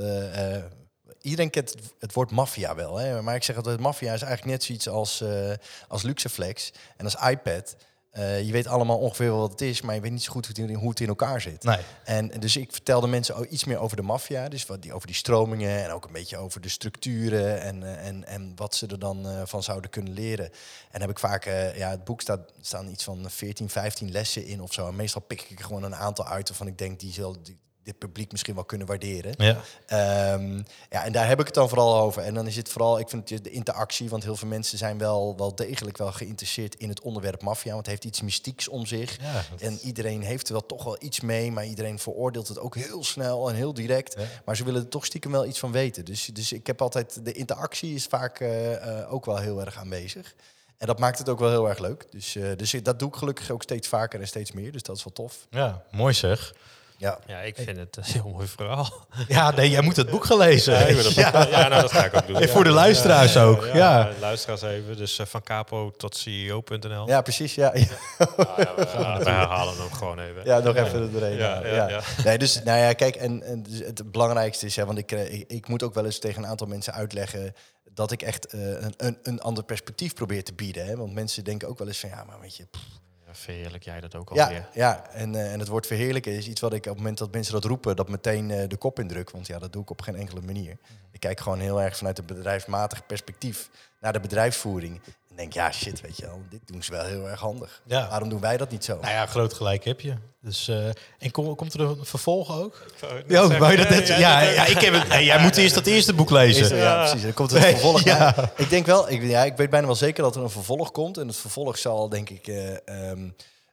iedereen 1.25 1.49
kent 1.49 1.69
het, 1.69 1.81
het 1.99 2.13
woord 2.13 2.31
maffia 2.31 2.75
wel, 2.75 2.97
hè? 2.97 3.21
maar 3.21 3.35
ik 3.35 3.43
zeg 3.43 3.55
altijd, 3.55 3.79
maffia 3.79 4.13
is 4.13 4.21
eigenlijk 4.21 4.51
net 4.51 4.63
zoiets 4.63 4.89
als, 4.89 5.21
eh 5.21 5.51
als 5.87 6.01
Luxeflex 6.01 6.71
en 6.97 7.05
als 7.05 7.15
iPad. 7.29 7.75
Eh, 8.11 8.45
je 8.45 8.51
weet 8.51 8.67
allemaal 8.67 8.97
ongeveer 8.97 9.31
wat 9.31 9.51
het 9.51 9.61
is, 9.61 9.81
maar 9.81 9.95
je 9.95 10.01
weet 10.01 10.11
niet 10.11 10.23
zo 10.23 10.31
goed 10.31 10.45
hoe 10.45 10.55
het 10.55 10.69
in, 10.69 10.75
hoe 10.75 10.89
het 10.89 10.99
in 10.99 11.07
elkaar 11.07 11.41
zit. 11.41 11.63
Nee. 11.63 11.79
En 12.03 12.27
dus 12.27 12.55
ik 12.57 12.71
vertelde 12.71 13.07
mensen 13.07 13.53
iets 13.53 13.63
meer 13.63 13.77
over 13.77 13.97
de 13.97 14.03
maffia, 14.03 14.49
dus 14.49 14.65
wat 14.65 14.81
die, 14.81 14.93
over 14.93 15.07
die 15.07 15.15
stromingen 15.15 15.83
en 15.83 15.91
ook 15.91 16.05
een 16.05 16.11
beetje 16.11 16.37
over 16.37 16.61
de 16.61 16.69
structuren 16.69 17.61
en, 17.61 17.83
eh, 17.83 18.07
en, 18.07 18.25
en 18.25 18.51
wat 18.55 18.75
ze 18.75 18.87
er 18.87 18.99
dan 18.99 19.47
van 19.47 19.63
zouden 19.63 19.89
kunnen 19.89 20.13
leren. 20.13 20.49
En 20.91 21.01
heb 21.01 21.09
ik 21.09 21.19
vaak, 21.19 21.45
ja, 21.75 21.89
het 21.89 22.03
boek 22.03 22.21
staat 22.21 22.51
staan 22.61 22.87
iets 22.87 23.03
van 23.03 23.29
14, 23.29 23.69
15 23.69 24.11
lessen 24.11 24.45
in 24.45 24.61
of 24.61 24.73
zo. 24.73 24.87
En 24.87 24.95
meestal 24.95 25.21
pik 25.21 25.41
ik 25.41 25.59
er 25.59 25.65
gewoon 25.65 25.83
een 25.83 25.95
aantal 25.95 26.25
uit 26.25 26.47
waarvan 26.47 26.67
ik 26.67 26.77
denk 26.77 26.99
die 26.99 27.13
zal 27.13 27.35
die, 27.43 27.57
dit 27.85 27.97
publiek 27.97 28.31
misschien 28.31 28.55
wel 28.55 28.63
kunnen 28.65 28.87
waarderen. 28.87 29.33
Ja. 29.37 29.61
Ehm, 29.85 30.57
ja, 30.89 31.03
en 31.05 31.11
daar 31.11 31.27
heb 31.27 31.39
ik 31.39 31.45
het 31.45 31.55
dan 31.55 31.69
vooral 31.69 31.97
over. 31.99 32.21
En 32.23 32.33
dan 32.33 32.47
is 32.47 32.55
het 32.55 32.69
vooral, 32.69 32.99
ik 32.99 33.09
vind 33.09 33.27
de 33.43 33.49
interactie, 33.49 34.09
want 34.09 34.23
heel 34.23 34.35
veel 34.35 34.47
mensen 34.47 34.77
zijn 34.77 34.97
wel, 34.97 35.33
wel 35.37 35.55
degelijk 35.55 35.97
wel 35.97 36.11
geïnteresseerd 36.11 36.75
in 36.75 36.89
het 36.89 37.01
onderwerp 37.01 37.41
maffia, 37.41 37.67
want 37.73 37.77
het 37.85 37.89
heeft 37.89 38.05
iets 38.05 38.21
mystieks 38.21 38.67
om 38.67 38.85
zich. 38.85 39.17
Ja, 39.21 39.33
dat- 39.49 39.61
En 39.61 39.79
iedereen 39.83 40.21
heeft 40.21 40.47
er 40.47 40.53
wel 40.53 40.65
toch 40.65 40.83
wel 40.83 40.97
iets 40.99 41.19
mee, 41.19 41.51
maar 41.51 41.65
iedereen 41.65 41.99
veroordeelt 41.99 42.47
het 42.47 42.59
ook 42.59 42.75
heel 42.75 43.03
snel 43.03 43.49
en 43.49 43.55
heel 43.55 43.73
direct. 43.73 44.15
Ja. 44.17 44.25
Maar 44.45 44.55
ze 44.55 44.63
willen 44.63 44.81
er 44.81 44.87
toch 44.89 45.05
stiekem 45.05 45.31
wel 45.31 45.45
iets 45.45 45.59
van 45.59 45.71
weten. 45.71 46.05
Dus, 46.05 46.25
dus 46.33 46.51
ik 46.51 46.67
heb 46.67 46.81
altijd, 46.81 47.25
de 47.25 47.31
interactie 47.31 47.95
is 47.95 48.05
vaak 48.05 48.39
eh, 48.39 48.99
eh, 48.99 49.13
ook 49.13 49.25
wel 49.25 49.37
heel 49.37 49.59
erg 49.61 49.77
aanwezig. 49.77 50.35
En 50.77 50.87
dat 50.87 50.99
maakt 50.99 51.17
het 51.17 51.29
ook 51.29 51.39
wel 51.39 51.49
heel 51.49 51.69
erg 51.69 51.79
leuk. 51.79 52.05
Dus, 52.11 52.35
eh, 52.35 52.47
dus 52.55 52.71
dat 52.83 52.99
doe 52.99 53.07
ik 53.09 53.15
gelukkig 53.15 53.49
ook 53.49 53.63
steeds 53.63 53.87
vaker 53.87 54.19
en 54.21 54.27
steeds 54.27 54.51
meer. 54.51 54.71
Dus 54.71 54.81
dat 54.83 54.97
is 54.97 55.03
wel 55.03 55.13
tof. 55.13 55.47
ja, 55.49 55.83
mooi 55.91 56.13
zeg. 56.13 56.53
Ja. 56.97 57.19
Ja, 57.27 57.39
ik 57.39 57.55
vind 57.55 57.77
het 57.77 57.97
een 57.97 58.03
heel 58.03 58.29
mooi 58.29 58.47
verhaal. 58.47 59.07
Ja, 59.27 59.51
nee, 59.51 59.69
jij 59.69 59.81
moet 59.81 59.95
het 59.95 60.09
boek 60.09 60.25
gelezen. 60.25 60.95
Ja, 61.15 61.31
dat- 61.31 61.49
ja, 61.49 61.67
nou, 61.67 61.81
dat 61.81 61.91
ga 61.91 62.05
ik 62.05 62.15
ook 62.15 62.27
doen. 62.27 62.41
En 62.41 62.49
voor 62.49 62.63
de 62.63 62.69
luisteraars 62.69 63.37
ook, 63.37 63.67
ja. 63.73 64.09
Luisteraars 64.19 64.61
even. 64.61 64.97
Dus 64.97 65.19
eh, 65.19 65.25
van 65.25 65.43
capo 65.43 65.91
tot 65.97 66.15
CEO.nl. 66.17 67.07
ja, 67.07 67.21
precies. 67.21 67.55
Ja, 67.55 67.71
ja. 67.73 67.85
Nou 68.17 68.53
ja, 68.57 68.75
we, 68.75 68.87
ja, 68.93 69.17
herhalen 69.17 69.77
hem 69.77 69.91
gewoon 69.91 70.19
even. 70.19 70.41
Ja, 70.45 70.59
nog 70.59 70.75
even 70.75 71.01
er 71.01 71.11
doorheen. 71.11 71.37
Ja, 71.37 71.59
Ja, 71.59 71.67
ja, 71.67 71.75
ja. 71.75 71.87
ja. 71.87 72.01
Nee, 72.23 72.37
dus 72.37 72.63
nou 72.63 72.79
ja, 72.79 72.93
kijk, 72.93 73.15
en, 73.15 73.43
en 73.43 73.63
dus 73.63 73.79
het 73.79 74.11
belangrijkste 74.11 74.65
is, 74.65 74.75
hè, 74.75 74.85
want 74.85 74.97
ik, 74.97 75.11
eh, 75.11 75.33
ik, 75.33 75.45
ik 75.47 75.67
moet 75.67 75.83
ook 75.83 75.93
wel 75.93 76.05
eens 76.05 76.19
tegen 76.19 76.43
een 76.43 76.49
aantal 76.49 76.67
mensen 76.67 76.93
uitleggen 76.93 77.53
dat 77.93 78.11
ik 78.11 78.21
echt 78.21 78.45
eh, 78.45 78.59
een, 78.61 78.93
een, 78.97 79.17
een 79.23 79.41
ander 79.41 79.63
perspectief 79.63 80.13
probeer 80.13 80.43
te 80.43 80.53
bieden. 80.53 80.85
Hè? 80.85 80.95
Want 80.95 81.13
mensen 81.13 81.43
denken 81.43 81.67
ook 81.67 81.77
wel 81.77 81.87
eens 81.87 81.99
van, 81.99 82.09
ja, 82.09 82.23
maar 82.23 82.39
weet 82.41 82.55
je, 82.55 82.65
pff, 82.71 82.81
Ja, 82.83 83.04
verheerlijk 83.37 83.83
jij 83.83 83.99
dat 83.99 84.15
ook 84.15 84.29
alweer. 84.29 84.51
ja, 84.51 84.69
ja. 84.73 85.09
En, 85.09 85.35
eh, 85.35 85.53
en 85.53 85.59
het 85.59 85.67
woord 85.67 85.87
verheerlijken 85.87 86.31
is 86.31 86.47
iets 86.47 86.61
wat 86.61 86.73
ik 86.73 86.79
op 86.79 86.85
het 86.85 86.97
moment 86.97 87.17
dat 87.17 87.31
mensen 87.31 87.53
dat 87.53 87.63
roepen, 87.63 87.95
dat 87.95 88.09
meteen 88.09 88.51
eh, 88.51 88.69
de 88.69 88.77
kop 88.77 88.99
indruk. 88.99 89.31
Want 89.31 89.47
ja, 89.47 89.59
dat 89.59 89.73
doe 89.73 89.81
ik 89.81 89.89
op 89.89 90.01
geen 90.01 90.15
enkele 90.15 90.41
manier. 90.41 90.77
Ik 91.11 91.19
kijk 91.19 91.39
gewoon 91.39 91.59
heel 91.59 91.81
erg 91.81 91.97
vanuit 91.97 92.17
een 92.17 92.25
bedrijfsmatig 92.25 93.05
perspectief 93.05 93.69
naar 93.99 94.13
de 94.13 94.19
bedrijfsvoering. 94.19 95.01
En 95.35 95.41
En 95.41 95.49
denk, 95.51 95.53
ja, 95.53 95.71
shit, 95.71 96.01
weet 96.01 96.17
je 96.17 96.25
wel, 96.25 96.41
dit 96.49 96.59
doen 96.65 96.83
ze 96.83 96.91
wel 96.91 97.05
heel 97.05 97.29
erg 97.29 97.39
handig. 97.39 97.81
Ja. 97.85 98.09
Waarom 98.09 98.29
doen 98.29 98.39
wij 98.39 98.57
dat 98.57 98.69
niet 98.71 98.83
zo? 98.83 98.97
Nou 99.01 99.13
ja, 99.13 99.25
groot 99.25 99.53
gelijk 99.53 99.83
heb 99.83 100.01
je. 100.01 100.13
Dus, 100.41 100.67
eh, 100.67 100.85
en 101.19 101.31
kom- 101.31 101.55
komt 101.55 101.73
er 101.73 101.79
een 101.81 101.97
vervolg 102.05 102.59
ook? 102.59 102.85
Ja, 103.27 103.47
wou 103.57 103.75
dat 103.75 103.87
ja, 103.89 103.93
net? 103.95 104.07
ja, 104.07 104.17
Ja, 104.17 104.45
dat- 104.45 104.55
ja, 104.55 104.65
ik 104.65 104.79
heb 104.81 104.93
het. 104.93 105.23
jij 105.23 105.41
moet 105.41 105.57
eerst 105.57 105.75
dat 105.75 105.85
eerste 105.85 106.13
boek 106.13 106.29
lezen. 106.29 106.63
Is 106.63 106.71
er- 106.71 106.77
ja, 106.77 106.99
precies. 107.03 107.21
Dan 107.21 107.33
komt 107.33 107.51
het 107.51 107.61
Nee, 107.61 107.71
vervolg. 107.71 108.03
ja. 108.03 108.51
Ik 108.57 108.69
denk 108.69 108.85
wel, 108.85 109.09
ik, 109.09 109.21
ja, 109.23 109.43
ik 109.43 109.57
weet 109.57 109.69
bijna 109.69 109.85
wel 109.85 109.95
zeker 109.95 110.23
dat 110.23 110.35
er 110.35 110.41
een 110.43 110.49
vervolg 110.49 110.91
komt. 110.91 111.17
En 111.17 111.27
het 111.27 111.37
vervolg 111.37 111.77
zal, 111.77 112.09
denk 112.09 112.29
ik, 112.29 112.47
eh, 112.47 112.87
ehm, 113.09 113.29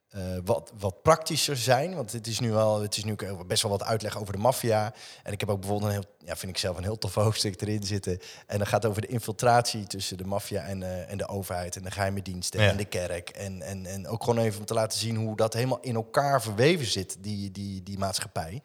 eh, 0.08 0.20
wat, 0.44 0.72
wat 0.78 1.02
praktischer 1.02 1.56
zijn. 1.56 1.94
Want 1.94 2.12
het 2.12 2.26
is 2.26 2.40
nu 2.40 2.52
wel, 2.52 2.80
het 2.82 2.96
is 2.96 3.04
nu 3.04 3.12
ook 3.12 3.46
best 3.46 3.62
wel 3.62 3.70
wat 3.70 3.84
uitleg 3.84 4.18
over 4.20 4.32
de 4.32 4.38
maffia. 4.38 4.92
En 5.22 5.32
ik 5.32 5.40
heb 5.40 5.48
ook 5.48 5.60
bijvoorbeeld 5.60 5.92
een 5.92 5.98
heel, 6.00 6.21
ja, 6.24 6.36
vind 6.36 6.52
ik 6.52 6.58
zelf 6.58 6.76
een 6.76 6.82
heel 6.82 6.98
tof 6.98 7.14
hoofdstuk 7.14 7.60
erin 7.60 7.82
zitten. 7.82 8.18
En 8.46 8.58
dat 8.58 8.68
gaat 8.68 8.86
over 8.86 9.00
de 9.00 9.06
infiltratie 9.06 9.86
tussen 9.86 10.16
de 10.16 10.24
maffia 10.24 10.62
en, 10.62 10.82
eh, 10.82 11.10
en 11.10 11.18
de 11.18 11.28
overheid 11.28 11.76
en 11.76 11.82
de 11.82 11.90
geheime 11.90 12.22
diensten 12.22 12.60
Ja. 12.62 12.68
en 12.70 12.76
de 12.76 12.84
kerk. 12.84 13.28
En, 13.28 13.62
en, 13.62 13.86
en 13.86 14.08
ook 14.08 14.24
gewoon 14.24 14.38
even 14.44 14.60
om 14.60 14.66
te 14.66 14.74
laten 14.74 14.98
zien 14.98 15.16
hoe 15.16 15.36
dat 15.36 15.52
helemaal 15.54 15.80
in 15.80 15.94
elkaar 15.94 16.42
verweven 16.42 16.86
zit, 16.86 17.16
die, 17.20 17.50
die, 17.50 17.82
die 17.82 17.98
maatschappij. 17.98 18.62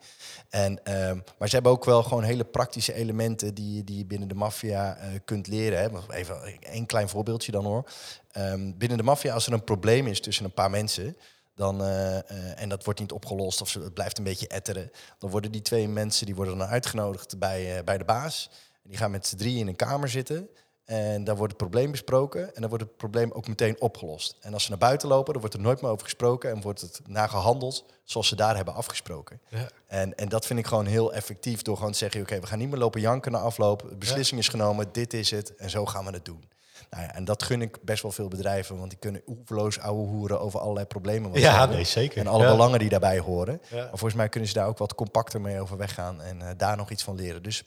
En, 0.48 0.84
ehm, 0.84 1.18
maar 1.38 1.48
ze 1.48 1.54
hebben 1.54 1.72
ook 1.72 1.84
wel 1.84 2.02
gewoon 2.02 2.22
hele 2.22 2.44
praktische 2.44 2.92
elementen 2.94 3.54
die, 3.54 3.84
die 3.84 3.98
je 3.98 4.06
binnen 4.06 4.28
de 4.28 4.34
maffia 4.34 4.96
eh, 4.96 5.08
kunt 5.24 5.46
leren. 5.46 5.78
Hè. 5.78 6.14
Even 6.14 6.40
één 6.60 6.86
klein 6.86 7.08
voorbeeldje 7.08 7.52
dan 7.52 7.64
hoor. 7.64 7.90
Ehm, 8.32 8.72
binnen 8.76 8.98
de 8.98 9.04
maffia, 9.04 9.34
als 9.34 9.46
er 9.46 9.52
een 9.52 9.64
probleem 9.64 10.06
is 10.06 10.20
tussen 10.20 10.44
een 10.44 10.52
paar 10.52 10.70
mensen, 10.70 11.16
dan, 11.58 11.82
eh, 11.82 12.18
eh, 12.18 12.60
en 12.60 12.68
dat 12.68 12.84
wordt 12.84 13.00
niet 13.00 13.12
opgelost 13.12 13.60
of 13.60 13.72
het 13.72 13.94
blijft 13.94 14.18
een 14.18 14.24
beetje 14.24 14.48
etteren, 14.48 14.90
dan 15.18 15.30
worden 15.30 15.52
die 15.52 15.62
twee 15.62 15.88
mensen 15.88 16.26
die 16.26 16.34
worden 16.34 16.58
dan 16.58 16.68
uitgenodigd 16.68 17.38
bij, 17.38 17.76
eh, 17.76 17.84
bij 17.84 17.98
de 17.98 18.04
baas. 18.04 18.50
Die 18.82 18.96
gaan 18.96 19.10
met 19.10 19.26
z'n 19.26 19.36
drieën 19.36 19.58
in 19.58 19.68
een 19.68 19.76
kamer 19.76 20.08
zitten. 20.08 20.48
En 20.84 21.24
daar 21.24 21.36
wordt 21.36 21.52
het 21.52 21.62
probleem 21.62 21.90
besproken. 21.90 22.54
En 22.54 22.60
dan 22.60 22.68
wordt 22.68 22.84
het 22.84 22.96
probleem 22.96 23.30
ook 23.30 23.48
meteen 23.48 23.80
opgelost. 23.80 24.36
En 24.40 24.52
als 24.52 24.62
ze 24.62 24.70
naar 24.70 24.78
buiten 24.78 25.08
lopen, 25.08 25.32
dan 25.32 25.40
wordt 25.40 25.56
er 25.56 25.62
nooit 25.62 25.80
meer 25.80 25.90
over 25.90 26.04
gesproken. 26.04 26.50
En 26.50 26.60
wordt 26.60 26.80
het 26.80 27.00
nagehandeld 27.06 27.84
zoals 28.04 28.28
ze 28.28 28.36
daar 28.36 28.56
hebben 28.56 28.74
afgesproken. 28.74 29.40
Ja. 29.48 29.68
En, 29.86 30.16
en 30.16 30.28
dat 30.28 30.46
vind 30.46 30.58
ik 30.58 30.66
gewoon 30.66 30.86
heel 30.86 31.12
effectief. 31.12 31.62
Door 31.62 31.76
gewoon 31.76 31.92
te 31.92 31.98
zeggen, 31.98 32.20
oké, 32.20 32.40
we 32.40 32.46
gaan 32.46 32.58
niet 32.58 32.70
meer 32.70 32.78
lopen 32.78 33.00
janken 33.00 33.32
na 33.32 33.38
afloop. 33.38 33.86
De 33.88 33.96
beslissing 33.96 34.40
is 34.40 34.48
genomen, 34.48 34.88
dit 34.92 35.14
is 35.14 35.30
het. 35.30 35.54
En 35.54 35.70
zo 35.70 35.86
gaan 35.86 36.04
we 36.04 36.10
het 36.10 36.24
doen. 36.24 36.44
Nou 36.90 37.02
ja, 37.02 37.14
en 37.14 37.24
dat 37.24 37.42
gun 37.42 37.62
ik 37.62 37.78
best 37.82 38.02
wel 38.02 38.12
veel 38.12 38.28
bedrijven. 38.28 38.78
Want 38.78 38.90
die 38.90 38.98
kunnen 38.98 39.22
oeverloos 39.26 39.78
ouwe 39.78 40.06
hoeren 40.06 40.40
over 40.40 40.60
allerlei 40.60 40.86
problemen. 40.86 41.30
wat 41.30 41.40
Ja, 41.40 41.66
nee, 41.66 41.84
zeker. 41.84 42.18
En 42.20 42.26
alle 42.26 42.44
Ja. 42.44 42.50
belangen 42.50 42.78
die 42.78 42.88
daarbij 42.88 43.18
horen. 43.18 43.60
Ja. 43.70 43.76
Maar 43.76 43.88
volgens 43.88 44.14
mij 44.14 44.28
kunnen 44.28 44.48
ze 44.48 44.54
daar 44.54 44.66
ook 44.66 44.78
wat 44.78 44.94
compacter 44.94 45.40
mee 45.40 45.60
over 45.60 45.76
weggaan. 45.76 46.22
En 46.22 46.42
eh, 46.42 46.48
daar 46.56 46.76
nog 46.76 46.90
iets 46.90 47.02
van 47.02 47.14
leren. 47.16 47.42
Dus 47.42 47.64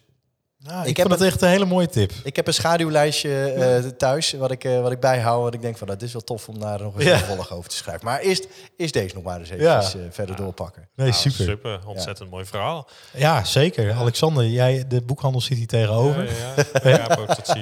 Nou, 0.63 0.82
ik, 0.82 0.88
Ik 0.89 0.95
vond 0.95 1.10
heb 1.10 1.19
het 1.19 1.28
echt 1.28 1.41
een 1.41 1.47
hele 1.50 1.65
mooie 1.65 1.88
tip. 1.89 2.12
ik 2.24 2.36
heb 2.36 2.47
een 2.47 2.54
schaduwlijstje 2.54 3.43
eh, 3.52 3.89
thuis, 3.97 4.34
wat 4.34 4.52
ik, 4.52 4.63
eh, 4.63 4.82
wat 4.82 4.91
ik 4.91 5.00
bijhoud. 5.00 5.47
En 5.47 5.54
ik 5.54 5.62
denk 5.62 5.78
van, 5.78 5.88
nou, 5.88 6.00
dit 6.00 6.08
is 6.08 6.13
wel 6.13 6.24
tof 6.24 6.47
om 6.47 6.60
daar 6.60 6.82
nog 6.82 6.95
eens 6.95 7.04
Ja. 7.04 7.12
een 7.13 7.17
vervolg 7.17 7.52
over 7.54 7.69
te 7.69 7.76
schrijven. 7.76 8.06
Maar 8.06 8.19
eerst, 8.19 8.47
eerst 8.78 8.93
deze 8.93 9.15
nog 9.15 9.24
maar 9.24 9.39
eens 9.39 9.50
even 9.50 9.63
Ja. 9.63 9.84
verder 10.12 10.36
doorpakken. 10.36 10.88
Nee, 10.95 11.08
Nou, 11.10 11.19
super. 11.19 11.45
super. 11.45 11.80
Ontzettend 11.86 12.30
mooi 12.30 12.45
verhaal. 12.45 12.88
Ja, 13.15 13.43
zeker. 13.43 13.93
Alexander, 13.93 14.47
jij, 14.47 14.86
de 14.88 15.02
boekhandel 15.02 15.41
zit 15.41 15.58
hier 15.58 15.67
tegenover. 15.67 16.28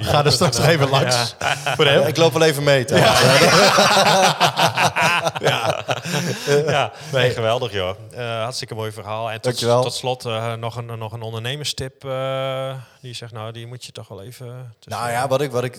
Ga 0.00 0.24
er 0.24 0.32
straks 0.32 0.56
nog 0.56 0.66
even 0.66 0.88
langs. 0.90 1.34
Voor 1.76 1.86
hem. 1.86 2.06
Ik 2.06 2.16
loop 2.16 2.32
wel 2.32 2.42
even 2.42 2.62
mee. 2.62 2.84
Ja, 5.40 6.92
nee, 7.12 7.30
geweldig 7.30 7.72
joh. 7.72 7.96
Eh, 8.10 8.42
hartstikke 8.42 8.74
mooi 8.74 8.92
verhaal. 8.92 9.30
En 9.30 9.40
tot, 9.40 9.58
tot 9.82 9.94
slot 9.94 10.24
eh, 10.24 10.54
nog, 10.54 10.76
een, 10.76 10.98
nog 10.98 11.12
een 11.12 11.22
ondernemerstip. 11.22 12.04
eh, 12.04 12.74
die 13.00 13.10
je 13.10 13.16
zegt, 13.16 13.32
nou 13.32 13.52
die 13.52 13.66
moet 13.66 13.84
je 13.84 13.92
toch 13.92 14.08
wel 14.08 14.22
even... 14.22 14.74
tussen- 14.78 15.02
Nou 15.02 15.12
ja, 15.12 15.28
wat 15.28 15.40
ik, 15.40 15.50
wat 15.50 15.64
ik 15.64 15.78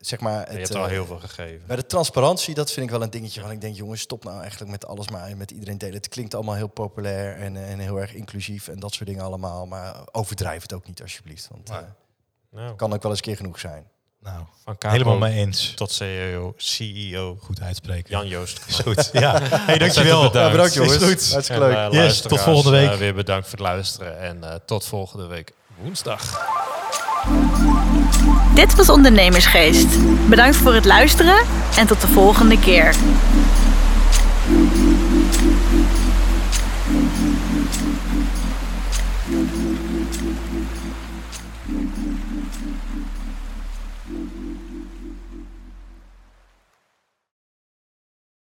zeg 0.00 0.20
maar... 0.20 0.32
je 0.40 0.58
Het, 0.58 0.68
hebt 0.68 0.74
al 0.74 0.86
heel 0.86 1.06
veel 1.06 1.18
gegeven. 1.18 1.66
Bij 1.66 1.76
de 1.76 1.86
transparantie, 1.86 2.54
dat 2.54 2.70
vind 2.72 2.86
ik 2.86 2.92
wel 2.92 3.02
een 3.02 3.10
dingetje. 3.10 3.40
Want 3.40 3.52
ik 3.52 3.60
denk, 3.60 3.76
jongens, 3.76 4.00
stop 4.00 4.24
nou 4.24 4.40
eigenlijk 4.40 4.70
met 4.70 4.86
alles 4.86 5.08
maar 5.08 5.36
met 5.36 5.50
iedereen 5.50 5.78
delen. 5.78 5.94
Het 5.94 6.08
klinkt 6.08 6.34
allemaal 6.34 6.54
heel 6.54 6.66
populair 6.68 7.36
en, 7.36 7.56
en 7.56 7.78
heel 7.78 8.00
erg 8.00 8.14
inclusief 8.14 8.68
en 8.68 8.78
dat 8.80 8.94
soort 8.94 9.08
dingen 9.08 9.24
allemaal. 9.24 9.66
Maar 9.66 9.94
overdrijf 10.12 10.62
het 10.62 10.72
ook 10.72 10.86
niet, 10.86 11.02
alsjeblieft. 11.02 11.48
Want 11.50 11.68
het 11.68 11.86
Nou, 12.50 12.74
kan 12.76 12.92
ook 12.92 13.02
wel 13.02 13.10
eens 13.10 13.20
een 13.20 13.26
keer 13.26 13.36
genoeg 13.36 13.58
zijn. 13.58 13.86
Nou, 14.22 14.36
van 14.64 14.76
helemaal 14.90 15.18
mee 15.18 15.32
eens. 15.34 15.72
tot 15.76 15.90
CEO, 15.92 16.54
CEO 16.56 17.36
Goed 17.42 17.60
uitspreken. 17.60 18.10
Jan 18.10 18.28
Joost. 18.28 18.60
Is 18.66 18.78
goed. 18.78 19.10
Ja. 19.12 19.40
Hey, 19.42 19.78
dankjewel. 19.78 20.16
bedankt. 20.22 20.34
Ja, 20.36 20.50
bedankt 20.50 20.74
jongens. 20.74 20.94
Is 20.96 21.02
goed. 21.08 21.30
Hartstikke 21.32 21.64
En, 21.64 21.68
leuk. 21.68 21.92
eh, 21.92 22.04
Yes, 22.04 22.20
tot 22.20 22.40
volgende 22.40 22.78
week. 22.78 22.90
eh, 22.90 22.96
weer 22.96 23.14
bedankt 23.14 23.48
voor 23.48 23.58
het 23.58 23.66
luisteren. 23.68 24.20
En 24.20 24.44
eh, 24.44 24.54
tot 24.66 24.84
volgende 24.86 25.26
week 25.26 25.52
woensdag. 25.76 26.46
Dit 28.54 28.74
was 28.74 28.88
Ondernemersgeest. 28.88 29.86
Bedankt 30.28 30.56
voor 30.56 30.74
het 30.74 30.84
luisteren 30.84 31.38
en 31.76 31.86
tot 31.86 32.00
de 32.00 32.08
volgende 32.08 32.58
keer. 32.58 32.94